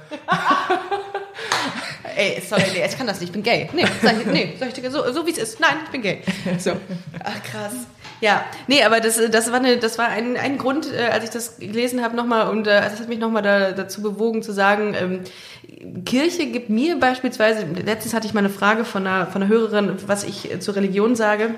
[2.17, 3.69] Ey, sorry, nee, ich kann das nicht, ich bin gay.
[3.73, 5.61] Nee, sag ich, nee, sag ich so, so wie es ist.
[5.61, 6.23] Nein, ich bin gay.
[6.59, 6.73] So.
[7.25, 7.75] Ach, krass.
[8.21, 11.31] Ja, nee, aber das, das war, eine, das war ein, ein Grund, äh, als ich
[11.31, 14.95] das gelesen habe nochmal und äh, das hat mich nochmal da, dazu bewogen zu sagen,
[14.95, 19.53] ähm, Kirche gibt mir beispielsweise, letztens hatte ich mal eine Frage von einer, von einer
[19.53, 21.55] Hörerin, was ich äh, zur Religion sage.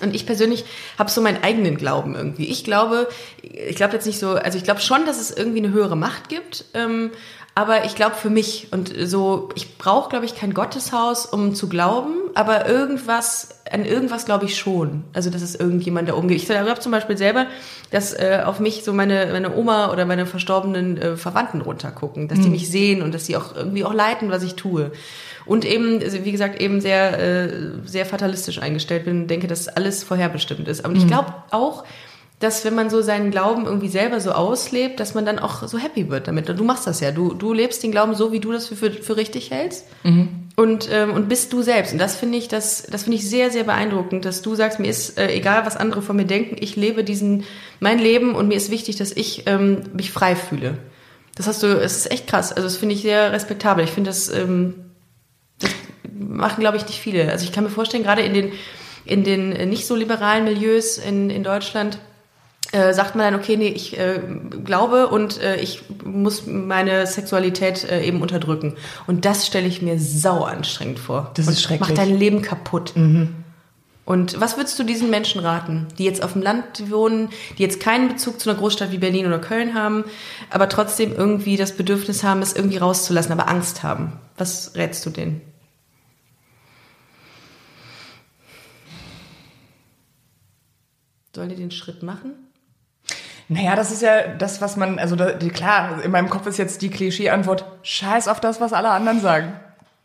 [0.00, 0.64] Und ich persönlich
[0.98, 2.46] habe so meinen eigenen Glauben irgendwie.
[2.46, 3.08] Ich glaube,
[3.42, 6.30] ich glaube jetzt nicht so, also ich glaube schon, dass es irgendwie eine höhere Macht
[6.30, 6.64] gibt.
[6.72, 7.10] Ähm,
[7.54, 11.68] aber ich glaube für mich und so, ich brauche, glaube ich, kein Gotteshaus, um zu
[11.68, 15.04] glauben, aber irgendwas, an irgendwas glaube ich schon.
[15.12, 16.30] Also, dass es irgendjemand da gibt.
[16.30, 17.46] Ich glaube zum Beispiel selber,
[17.90, 22.40] dass äh, auf mich so meine, meine Oma oder meine verstorbenen äh, Verwandten runtergucken, dass
[22.40, 24.92] die mich sehen und dass sie auch irgendwie auch leiten, was ich tue.
[25.44, 27.52] Und eben, also wie gesagt, eben sehr, äh,
[27.84, 30.86] sehr fatalistisch eingestellt bin und denke, dass alles vorherbestimmt ist.
[30.86, 31.84] Und ich glaube auch,
[32.40, 35.76] dass wenn man so seinen Glauben irgendwie selber so auslebt, dass man dann auch so
[35.76, 36.48] happy wird damit.
[36.48, 37.12] Und du machst das ja.
[37.12, 39.86] Du, du lebst den Glauben so, wie du das für, für, für richtig hältst.
[40.56, 41.92] Und, ähm, und bist du selbst.
[41.92, 44.88] Und das finde ich, das, das finde ich sehr, sehr beeindruckend, dass du sagst, mir
[44.88, 47.44] ist äh, egal, was andere von mir denken, ich lebe diesen,
[47.78, 50.78] mein Leben und mir ist wichtig, dass ich ähm, mich frei fühle.
[51.36, 52.52] Das hast du, es ist echt krass.
[52.52, 53.84] Also das finde ich sehr respektabel.
[53.84, 54.86] Ich finde das, ähm,
[55.58, 55.72] das
[56.18, 57.30] machen, glaube ich, nicht viele.
[57.30, 58.52] Also ich kann mir vorstellen, gerade in den,
[59.04, 61.98] in den äh, nicht so liberalen Milieus in, in Deutschland,
[62.72, 64.20] äh, sagt man dann, okay, nee, ich äh,
[64.64, 68.76] glaube und äh, ich muss meine Sexualität äh, eben unterdrücken.
[69.06, 71.32] Und das stelle ich mir sau anstrengend vor.
[71.34, 71.88] Das ist und schrecklich.
[71.88, 72.94] Macht dein Leben kaputt.
[74.04, 77.80] Und was würdest du diesen Menschen raten, die jetzt auf dem Land wohnen, die jetzt
[77.80, 80.04] keinen Bezug zu einer Großstadt wie Berlin oder Köln haben,
[80.50, 84.14] aber trotzdem irgendwie das Bedürfnis haben, es irgendwie rauszulassen, aber Angst haben?
[84.36, 85.42] Was rätst du denen?
[91.34, 92.49] Sollen die den Schritt machen?
[93.52, 96.82] Naja, das ist ja das, was man, also da, klar, in meinem Kopf ist jetzt
[96.82, 99.54] die Klischee-Antwort, scheiß auf das, was alle anderen sagen.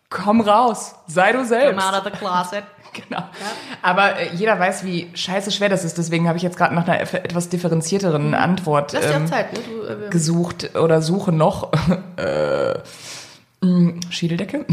[0.09, 1.79] Komm raus, sei du selbst.
[1.79, 2.63] Come out of the closet.
[3.09, 3.25] Genau.
[3.81, 5.97] Aber äh, jeder weiß, wie scheiße schwer das ist.
[5.97, 9.51] Deswegen habe ich jetzt gerade nach einer etwas differenzierteren Antwort Lass dir auch ähm, Zeit,
[9.51, 9.59] ne?
[9.59, 11.73] Du, äh, gesucht oder suche noch.
[12.15, 12.73] äh,
[13.59, 14.65] mh, Schädeldecke.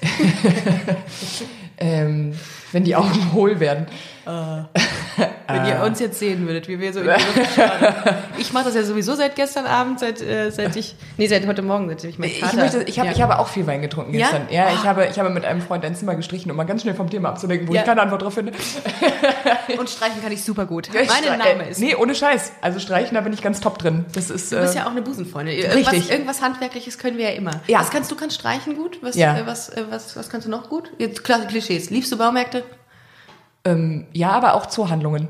[1.76, 2.32] ähm,
[2.72, 3.88] wenn die Augen hohl werden.
[4.26, 8.40] Wenn ihr uns jetzt sehen würdet, wie wir so in die.
[8.40, 11.62] Ich mache das ja sowieso seit gestern Abend, seit, äh, seit ich, nee, seit heute
[11.62, 12.56] Morgen, seit ich meinen Ich, Kater...
[12.56, 13.14] möchte, ich, habe, ja.
[13.14, 14.26] ich habe auch viel Wein getrunken Ja?
[14.26, 14.48] gestern.
[14.50, 14.84] Ja, ich, Ah.
[14.84, 17.28] habe, ich habe mit einem Freund ein Zimmer gestrichen, um mal ganz schnell vom Thema
[17.30, 17.80] abzulenken, wo Ja.
[17.82, 18.52] ich keine Antwort drauf finde.
[19.78, 20.88] Und streichen kann ich super gut.
[20.88, 21.78] Ich Mein stre- Name äh, ist...
[21.80, 22.52] Nee, ohne Scheiß.
[22.60, 24.04] Also streichen, da bin ich ganz top drin.
[24.12, 25.56] Das ist, Du bist äh, ja auch eine Busenfreundin.
[25.56, 26.10] Irgendwas, Richtig.
[26.10, 27.60] irgendwas Handwerkliches können wir ja immer.
[27.66, 27.80] Ja.
[27.80, 28.16] Was kannst du?
[28.16, 28.98] Kannst streichen gut?
[29.02, 29.36] Was, Ja.
[29.38, 30.90] äh, was, äh, was, was kannst du noch gut?
[30.98, 31.90] Jetzt klar, Klischees.
[31.90, 32.64] Liebst du Baumärkte?
[33.66, 35.28] Ähm, ja, aber auch Zoohandlungen.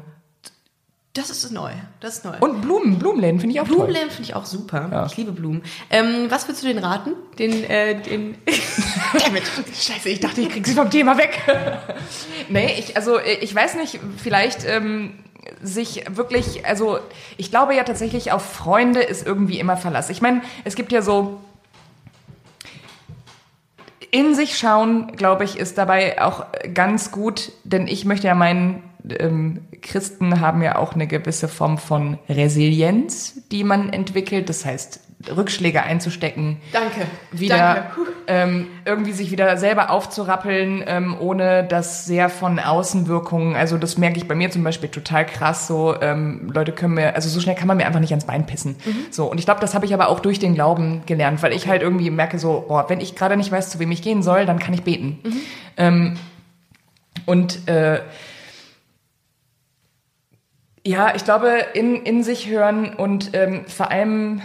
[1.15, 1.71] Das ist neu.
[2.01, 2.37] Das ist neu.
[2.41, 3.77] Und Blumen, Blumenläden finde ich auch toll.
[3.77, 4.89] Blumenläden finde ich auch super.
[4.93, 5.07] Ja.
[5.07, 5.63] Ich liebe Blumen.
[5.89, 7.13] Ähm, was würdest du den raten?
[7.39, 8.37] Den, äh, den
[9.25, 9.45] Damit.
[9.75, 11.41] Scheiße, ich dachte, ich krieg sie vom Thema weg.
[12.51, 15.15] nee, ich, also ich weiß nicht, vielleicht ähm,
[15.63, 16.99] sich wirklich, also
[17.39, 20.11] ich glaube ja tatsächlich, auf Freunde ist irgendwie immer Verlass.
[20.11, 21.41] Ich meine, es gibt ja so
[24.11, 28.83] in sich schauen, glaube ich, ist dabei auch ganz gut, denn ich möchte ja meinen,
[29.09, 34.49] ähm, Christen haben ja auch eine gewisse Form von Resilienz, die man entwickelt.
[34.49, 35.01] Das heißt,
[35.35, 37.07] Rückschläge einzustecken, Danke.
[37.33, 38.13] wieder Danke.
[38.29, 43.57] Ähm, irgendwie sich wieder selber aufzurappeln, ähm, ohne das sehr von Außenwirkungen.
[43.57, 45.67] Also das merke ich bei mir zum Beispiel total krass.
[45.67, 48.47] So ähm, Leute können mir, also so schnell kann man mir einfach nicht ans Bein
[48.47, 48.77] pissen.
[49.11, 51.67] So und ich glaube, das habe ich aber auch durch den Glauben gelernt, weil ich
[51.67, 54.45] halt irgendwie merke so, oh, wenn ich gerade nicht weiß, zu wem ich gehen soll,
[54.45, 55.19] dann kann ich beten.
[55.77, 56.19] Ähm,
[57.25, 58.01] und äh,
[60.87, 64.41] ja, ich glaube, in, in sich hören und ähm, vor allem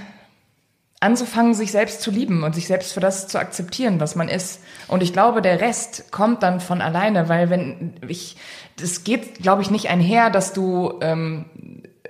[1.01, 4.61] anzufangen, sich selbst zu lieben und sich selbst für das zu akzeptieren, was man ist.
[4.87, 8.37] Und ich glaube, der Rest kommt dann von alleine, weil wenn ich,
[8.77, 11.45] das geht, glaube ich, nicht einher, dass du ähm,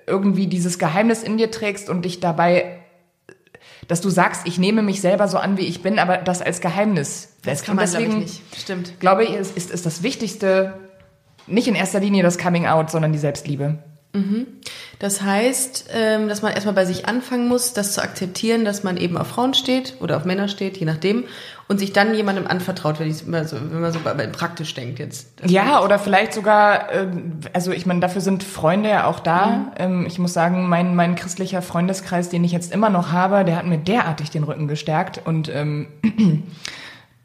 [0.08, 2.80] irgendwie dieses Geheimnis in dir trägst und dich dabei,
[3.88, 6.60] dass du sagst, ich nehme mich selber so an, wie ich bin, aber das als
[6.60, 8.42] Geheimnis Das kann Und man, ich, deswegen nicht.
[8.58, 9.00] Stimmt.
[9.00, 10.74] glaube ich, ist, ist, ist das Wichtigste
[11.48, 13.80] nicht in erster Linie das Coming Out, sondern die Selbstliebe.
[15.02, 18.98] Das heißt, ähm, dass man erstmal bei sich anfangen muss, das zu akzeptieren, dass man
[18.98, 21.24] eben auf Frauen steht oder auf Männer steht, je nachdem,
[21.68, 23.26] und sich dann jemandem anvertraut, wenn, so,
[23.60, 25.42] wenn man so praktisch denkt jetzt.
[25.44, 29.72] Ja, oder vielleicht sogar, ähm, also ich meine, dafür sind Freunde ja auch da.
[29.76, 33.56] Ähm, ich muss sagen, mein, mein christlicher Freundeskreis, den ich jetzt immer noch habe, der
[33.56, 35.20] hat mir derartig den Rücken gestärkt.
[35.26, 35.88] Und ähm,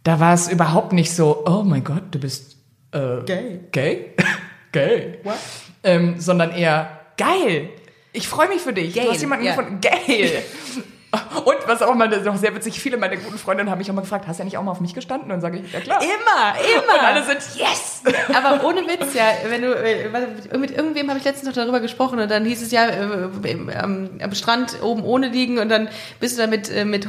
[0.03, 2.57] da war es überhaupt nicht so, oh mein Gott, du bist
[2.93, 3.61] äh, Gay.
[3.71, 4.07] Gay?
[4.73, 5.19] Gay?
[5.25, 5.37] What?
[5.83, 7.71] Ähm, sondern eher, geil,
[8.13, 8.95] ich freue mich für dich.
[8.95, 9.55] Du Geil, hast jemanden ja.
[9.55, 10.43] gefunden, geil.
[11.45, 14.01] Und was auch mal noch sehr witzig, viele meiner guten Freundinnen haben mich auch mal
[14.03, 15.25] gefragt, hast du ja nicht auch mal auf mich gestanden?
[15.27, 16.01] Und dann sage ich, ja klar.
[16.03, 17.27] Immer, Und alle immer.
[17.41, 18.03] sind, yes!
[18.35, 22.19] Aber ohne Witz, ja, wenn du, äh, mit irgendwem habe ich letztens noch darüber gesprochen
[22.19, 25.89] und dann hieß es ja, äh, am, Strand oben ohne liegen und dann
[26.21, 27.07] bist du da mit, äh, mit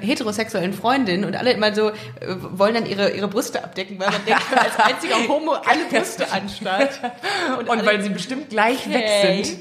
[0.00, 1.90] heterosexuellen Freundinnen und alle immer so,
[2.52, 7.00] wollen dann ihre, ihre Brüste abdecken, weil man denkt, als einziger Homo alle Brüste anstarrt.
[7.58, 8.94] Und alle- weil sie bestimmt gleich Hey.
[8.94, 9.58] weg sind.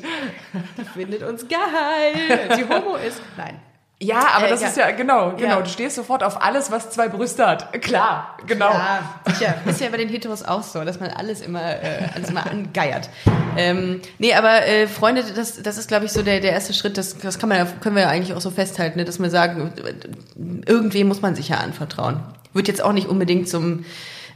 [0.77, 2.49] Die findet uns geil.
[2.55, 3.19] Sie Homo ist.
[3.35, 3.56] Nein.
[3.99, 4.67] Ja, aber Äh, das ja.
[4.67, 5.55] ist ja, genau, genau.
[5.55, 5.61] Ja.
[5.61, 7.73] Du stehst sofort auf alles, was zwei Brüste hat.
[7.81, 8.69] Klar, genau.
[8.69, 9.55] Ja, sicher.
[9.65, 13.09] Ist ja bei den Heteros auch so, dass man alles immer, äh, alles immer angeiert.
[13.57, 16.95] Ähm, nee, aber äh, Freunde, das, das ist, glaube ich, so der, der erste Schritt.
[16.97, 19.31] Das, das kann man ja, können wir ja eigentlich auch so festhalten, ne, dass wir
[19.31, 22.19] sagen, äh, irgendwem muss man sich ja anvertrauen.
[22.53, 23.83] Wird jetzt auch nicht unbedingt zum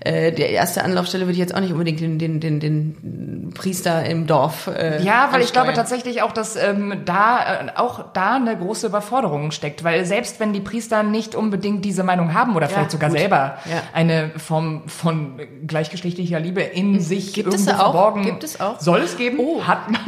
[0.04, 4.04] äh, der erste Anlaufstelle würde ich jetzt auch nicht unbedingt den, den, den, den Priester
[4.06, 4.68] im Dorf.
[4.68, 5.76] Äh, Ja, weil ich glaube ansteuern.
[5.88, 10.54] tatsächlich auch, dass ähm, da äh, auch da eine große Überforderung steckt, weil selbst wenn
[10.54, 13.20] die Priester nicht unbedingt diese Meinung haben oder vielleicht sogar gut.
[13.20, 13.84] selber Ja.
[13.94, 17.92] eine Form von gleichgeschlechtlicher Liebe in sich Gibt es irgendwo da auch?
[17.94, 18.80] verborgen, Gibt es auch?
[18.80, 19.64] soll es geben, Oh.
[19.68, 20.02] hat man,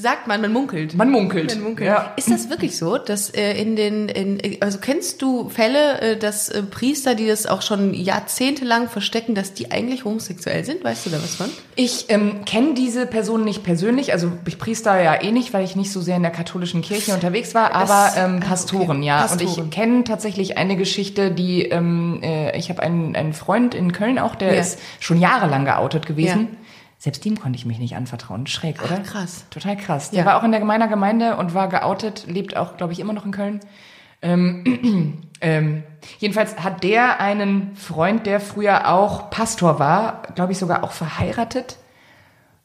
[0.00, 0.94] Sagt man, man munkelt.
[0.94, 1.54] man munkelt.
[1.56, 1.88] Man munkelt.
[1.88, 2.12] Ja.
[2.16, 6.48] Ist das wirklich so, dass äh, in den, in, also kennst du Fälle, äh, dass
[6.48, 10.82] äh, Priester, die das auch schon jahrzehntelang verstecken, dass die eigentlich homosexuell sind?
[10.84, 11.50] Weißt du da was von?
[11.76, 15.76] Ich ähm, kenne diese Person nicht persönlich, also ich Priester ja eh nicht, weil ich
[15.76, 19.06] nicht so sehr in der katholischen Kirche unterwegs war, aber ähm, Pastoren, okay.
[19.06, 19.22] ja.
[19.24, 19.64] Und Pastoren.
[19.66, 24.18] ich kenne tatsächlich eine Geschichte, die, ähm, äh, ich habe einen, einen Freund in Köln
[24.18, 24.60] auch, der Ja.
[24.60, 26.48] ist schon jahrelang geoutet gewesen.
[26.50, 26.58] Ja.
[27.02, 28.46] Selbst ihm konnte ich mich nicht anvertrauen.
[28.46, 28.98] Schräg, oder?
[29.00, 29.46] krass.
[29.48, 30.10] Total krass.
[30.10, 30.26] Der Ja.
[30.26, 33.24] war auch in der meiner Gemeinde und war geoutet, lebt auch, glaube ich, immer noch
[33.24, 33.60] in Köln.
[34.20, 35.82] Ähm, ähm,
[36.18, 41.78] jedenfalls hat der einen Freund, der früher auch Pastor war, glaube ich sogar auch verheiratet,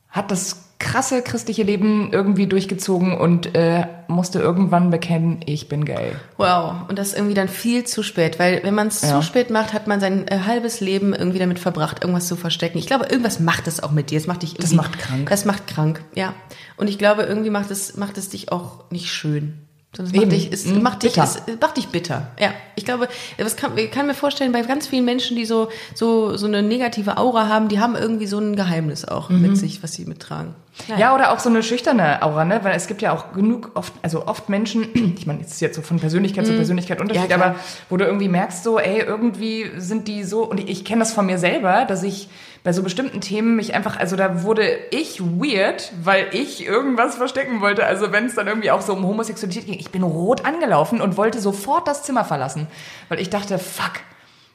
[0.09, 6.11] hat das krasse christliche Leben irgendwie durchgezogen und äh, musste irgendwann bekennen, ich bin gay.
[6.37, 9.15] Wow, und das irgendwie dann viel zu spät, weil wenn man es Ja.
[9.15, 12.77] zu spät macht, hat man sein äh, halbes Leben irgendwie damit verbracht, irgendwas zu verstecken.
[12.77, 14.17] Ich glaube, irgendwas macht es auch mit dir.
[14.17, 15.29] Es macht dich irgendwie, Das macht krank.
[15.29, 16.33] Das macht krank, ja.
[16.77, 19.64] Und ich glaube, irgendwie macht es macht es dich auch nicht schön.
[19.99, 20.13] Eben.
[20.21, 20.81] macht dich, es Mhm.
[20.83, 21.23] macht dich, Bitter.
[21.23, 22.27] es macht dich bitter.
[22.39, 25.69] Ja, ich glaube, das kann, ich kann mir vorstellen, bei ganz vielen Menschen, die so
[25.93, 29.81] so so eine negative Aura haben, die haben irgendwie so ein Geheimnis auch mit sich,
[29.83, 30.53] was sie mittragen.
[30.89, 30.99] Naja.
[30.99, 32.59] Ja, oder auch so eine schüchterne Aura, ne?
[32.63, 35.75] Weil es gibt ja auch genug oft, also oft Menschen, ich meine, es ist jetzt
[35.77, 37.55] so von Persönlichkeit zu Persönlichkeit Unterschied, Ja, aber
[37.89, 41.13] wo du irgendwie merkst, so, ey, irgendwie sind die so, und ich, ich kenne das
[41.13, 42.27] von mir selber, dass ich
[42.65, 47.61] bei so bestimmten Themen mich einfach, also da wurde ich weird, weil ich irgendwas verstecken
[47.61, 47.85] wollte.
[47.85, 51.15] Also wenn es dann irgendwie auch so um Homosexualität ging, ich bin rot angelaufen und
[51.15, 52.65] wollte sofort das Zimmer verlassen,
[53.07, 53.93] weil ich dachte, fuck,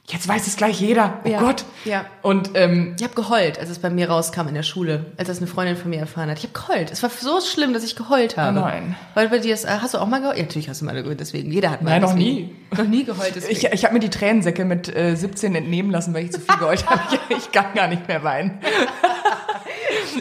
[0.07, 1.19] jetzt weiß es gleich jeder.
[1.23, 1.39] Oh Ja.
[1.39, 1.63] Gott.
[1.85, 2.05] Ja.
[2.21, 5.37] Und ähm, Ich habe geheult, als es bei mir rauskam in der Schule, als das
[5.37, 6.37] eine Freundin von mir erfahren hat.
[6.37, 6.91] Ich habe geheult.
[6.91, 8.59] Es war so schlimm, dass ich geheult habe.
[8.59, 8.95] Oh nein.
[9.13, 10.37] Weil bei dir ist, äh, hast du auch mal geheult?
[10.37, 11.51] Ja, natürlich hast du mal geheult, deswegen.
[11.51, 11.91] Jeder hat mal.
[11.91, 12.35] Nein, noch deswegen.
[12.35, 12.55] nie.
[12.77, 13.53] Noch nie geheult, deswegen.
[13.53, 16.57] Ich, ich habe mir die Tränensäcke mit äh, 17 entnehmen lassen, weil ich zu viel
[16.57, 17.01] geheult habe.
[17.29, 18.59] Ich, ich kann gar nicht mehr weinen.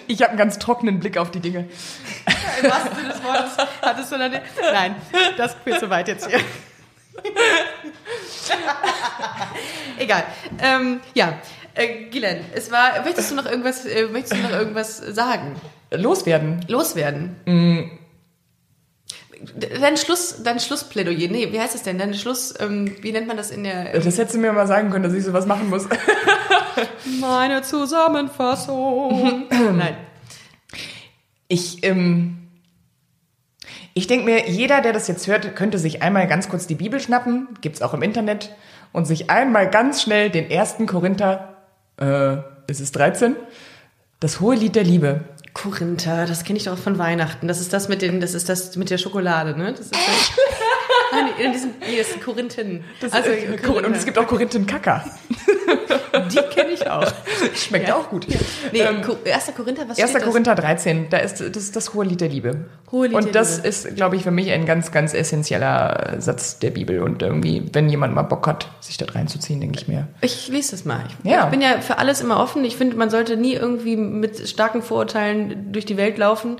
[0.07, 1.67] Ich habe einen ganz trockenen Blick auf die Dinge.
[2.63, 4.33] Im wahrsten Sinne des Wortes hattest du dann...
[4.73, 4.95] Nein,
[5.37, 6.39] das führt zu weit jetzt hier.
[9.99, 10.25] Egal.
[10.63, 11.39] Ähm, ja,
[11.75, 13.03] äh, Gilen, es war...
[13.05, 15.57] Möchtest du noch irgendwas, äh, möchtest du noch irgendwas sagen?
[15.91, 16.65] Loswerden.
[16.69, 17.37] Loswerden?
[17.47, 17.91] Mm.
[19.81, 21.97] Dein Schluss, dein Schlussplädoyer, nee, wie heißt es denn?
[21.97, 23.93] Dein Schluss, ähm, wie nennt man das in der...
[23.95, 25.89] Das hättest du mir mal sagen können, dass ich sowas machen muss.
[27.21, 29.49] Meine Zusammenfassung.
[29.51, 29.97] Nein.
[31.49, 32.40] Ich, ähm,
[34.01, 37.01] ich denke mir, jeder, der das jetzt hört, könnte sich einmal ganz kurz die Bibel
[37.01, 38.55] schnappen, gibt's auch im Internet,
[38.93, 41.57] und sich einmal ganz schnell den ersten Korinther,
[42.01, 43.37] äh, ist es 13,
[44.19, 45.21] das hohe Lied der Liebe.
[45.53, 47.47] Korinther, das kenne ich doch von Weihnachten.
[47.47, 49.73] Das ist das mit den, das ist das mit der Schokolade, ne?
[49.73, 50.01] Das ist das.
[51.13, 52.85] Nein, in diesem, nee, das sind Korinthen.
[53.11, 55.05] also, äh, Kor- und es gibt auch Korinthenkacker.
[56.33, 57.05] die kenne ich auch.
[57.55, 57.97] Schmeckt Ja.
[57.97, 58.27] auch gut.
[58.73, 60.11] Nee, Ko- erster Korinther, was 1.
[60.11, 60.29] steht das?
[60.29, 62.67] Korinther 13, da ist das, ist das hohe Lied der Liebe.
[62.91, 63.69] Hohe Lied und das Liebe.
[63.69, 67.01] ist, glaube ich, für mich ein ganz, ganz essentieller Satz der Bibel.
[67.03, 70.09] Und irgendwie, wenn jemand mal Bock hat, sich da reinzuziehen, denke ich mir.
[70.21, 71.05] Ich lese das mal.
[71.25, 71.45] Ich, Ja.
[71.45, 72.65] ich bin ja für alles immer offen.
[72.65, 76.57] Ich finde, man sollte nie irgendwie mit starken Vorurteilen durch die Welt laufen.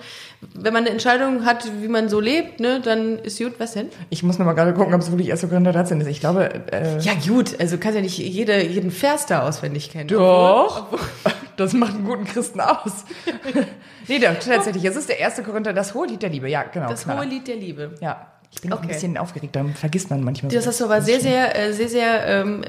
[0.55, 3.55] Wenn man eine Entscheidung hat, wie man so lebt, ne, dann ist gut.
[3.59, 3.89] Was denn?
[4.09, 5.43] Ich muss noch mal gerade gucken, ob es wirklich 1.
[5.49, 6.09] Korinther 13 ist.
[6.09, 9.91] Ich glaube, äh, Ja gut, also du kannst ja nicht jede, jeden Vers da auswendig
[9.91, 10.09] kennen.
[10.09, 10.87] doch.
[11.57, 13.05] Das macht einen guten Christen aus.
[14.09, 14.83] nee, doch, tatsächlich.
[14.87, 15.43] Es ist der 1.
[15.45, 16.49] Korinther, das hohe Lied der Liebe.
[16.49, 16.89] Ja, genau.
[16.89, 17.21] Das knaller.
[17.21, 17.95] hohe Lied der Liebe.
[18.01, 18.29] Ja.
[18.53, 18.95] Ich bin auch ein Okay.
[18.95, 20.51] bisschen aufgeregt, dann vergisst man manchmal.
[20.53, 20.71] Das so.
[20.71, 22.63] hast du aber sehr, sehr, äh, sehr, sehr, ähm,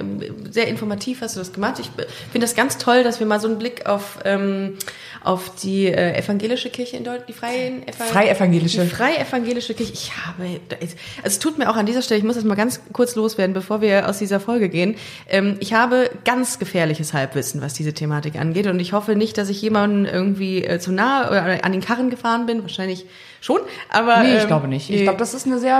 [0.51, 1.79] sehr informativ hast du das gemacht.
[1.79, 1.89] Ich
[2.31, 4.77] finde das ganz toll, dass wir mal so einen Blick auf, ähm,
[5.23, 8.81] auf die äh, evangelische Kirche in Deutschland, die freien Eva Freievangelische.
[8.83, 9.91] Die freie evangelische Kirche.
[9.93, 12.79] Ich habe, also es tut mir auch an dieser Stelle, ich muss das mal ganz
[12.93, 14.95] kurz loswerden, bevor wir aus dieser Folge gehen.
[15.29, 19.49] Ähm, ich habe ganz gefährliches Halbwissen, was diese Thematik angeht, und ich hoffe nicht, dass
[19.49, 22.61] ich jemanden irgendwie äh, zu nah oder an den Karren gefahren bin.
[22.61, 23.07] Wahrscheinlich
[23.41, 23.59] schon,
[23.89, 24.91] aber Nee, ich ähm, glaube nicht.
[24.91, 25.70] Ich glaube, das ist eine sehr.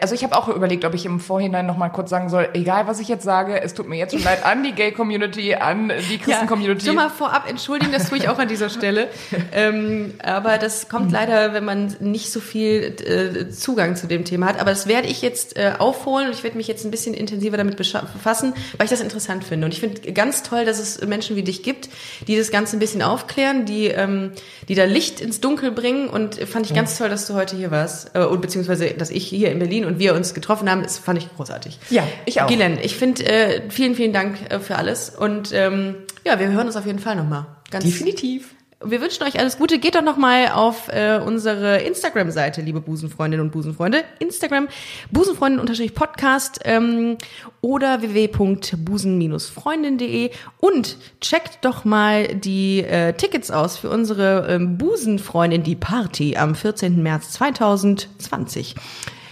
[0.00, 2.86] Also ich habe auch überlegt, ob ich im Vorhinein noch mal kurz sagen soll, egal
[2.86, 6.18] was ich jetzt sage, es tut mir jetzt schon leid an die Gay-Community, an die
[6.18, 6.86] Christen-Community.
[6.86, 9.08] Schon mal vorab entschuldigen, das tue ich auch an dieser Stelle.
[9.52, 14.46] ähm, aber das kommt leider, wenn man nicht so viel äh, Zugang zu dem Thema
[14.46, 14.60] hat.
[14.60, 17.56] Aber das werde ich jetzt äh, aufholen und ich werde mich jetzt ein bisschen intensiver
[17.56, 19.66] damit befassen, weil ich das interessant finde.
[19.66, 21.88] Und ich finde ganz toll, dass es Menschen wie dich gibt,
[22.26, 24.32] die das Ganze ein bisschen aufklären, die, ähm,
[24.68, 26.08] die da Licht ins Dunkel bringen.
[26.08, 28.14] Und fand ich ganz toll, dass du heute hier warst.
[28.14, 31.18] Äh, und beziehungsweise, dass ich hier in Berlin und wir uns getroffen haben, das fand
[31.18, 31.78] ich großartig.
[31.90, 32.46] Ja, ich auch.
[32.46, 35.10] Gilen, ich finde, äh, vielen, vielen Dank äh, für alles.
[35.10, 37.46] Und ähm, ja, wir hören uns auf jeden Fall nochmal.
[37.70, 38.54] Ganz Definitiv.
[38.82, 39.78] Wir wünschen euch alles Gute.
[39.78, 44.04] Geht doch noch mal auf äh, unsere Instagram-Seite, liebe Busenfreundinnen und Busenfreunde.
[44.20, 44.68] Instagram
[45.10, 47.18] busenfreundin-podcast ähm,
[47.60, 50.30] oder www.busen-freundin.de
[50.60, 56.54] und checkt doch mal die äh, Tickets aus für unsere ähm, Busenfreundin, die Party am
[56.54, 57.02] 14.
[57.02, 58.76] März 2020.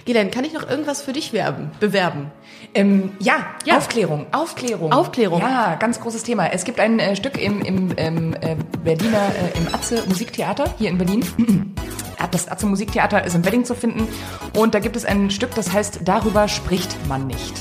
[0.09, 2.31] Gilen, kann ich noch irgendwas für dich werben, bewerben?
[2.73, 3.77] Ähm, ja, Ja.
[3.77, 4.91] Aufklärung, Aufklärung.
[4.91, 5.43] Aufklärung.
[5.43, 6.47] Ja, ganz großes Thema.
[6.51, 10.89] Es gibt ein äh, Stück im, im ähm, äh, Berliner, äh, im Atze Musiktheater hier
[10.89, 11.75] in Berlin.
[12.33, 14.09] Das Atze Musiktheater ist im Wedding zu finden.
[14.57, 17.53] Und da gibt es ein Stück, das heißt Darüber spricht man nicht.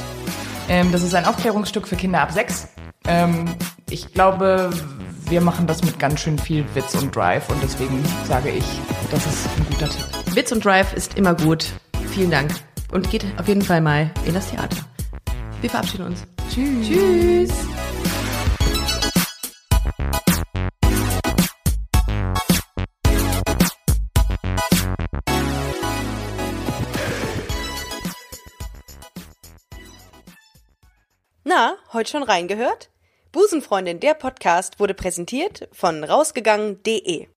[0.70, 2.70] Ähm, das ist ein Aufklärungsstück für Kinder ab sechs.
[3.08, 3.45] Ähm,
[3.89, 4.72] ich glaube,
[5.30, 7.50] wir machen das mit ganz schön viel Witz und Drive.
[7.50, 8.66] Und deswegen sage ich,
[9.12, 10.06] das ist ein guter Tipp.
[10.34, 11.74] Witz und Drive ist immer gut
[12.18, 12.51] vielen Dank.
[12.91, 14.78] Und geht auf jeden Fall mal in das Theater.
[15.61, 16.24] Wir verabschieden uns.
[16.49, 16.88] Tschüss.
[16.88, 17.51] Tschüss.
[31.43, 32.89] Na, heute schon reingehört?
[33.32, 37.28] Busenfreundin, der Podcast wurde präsentiert von rausgegangen.de.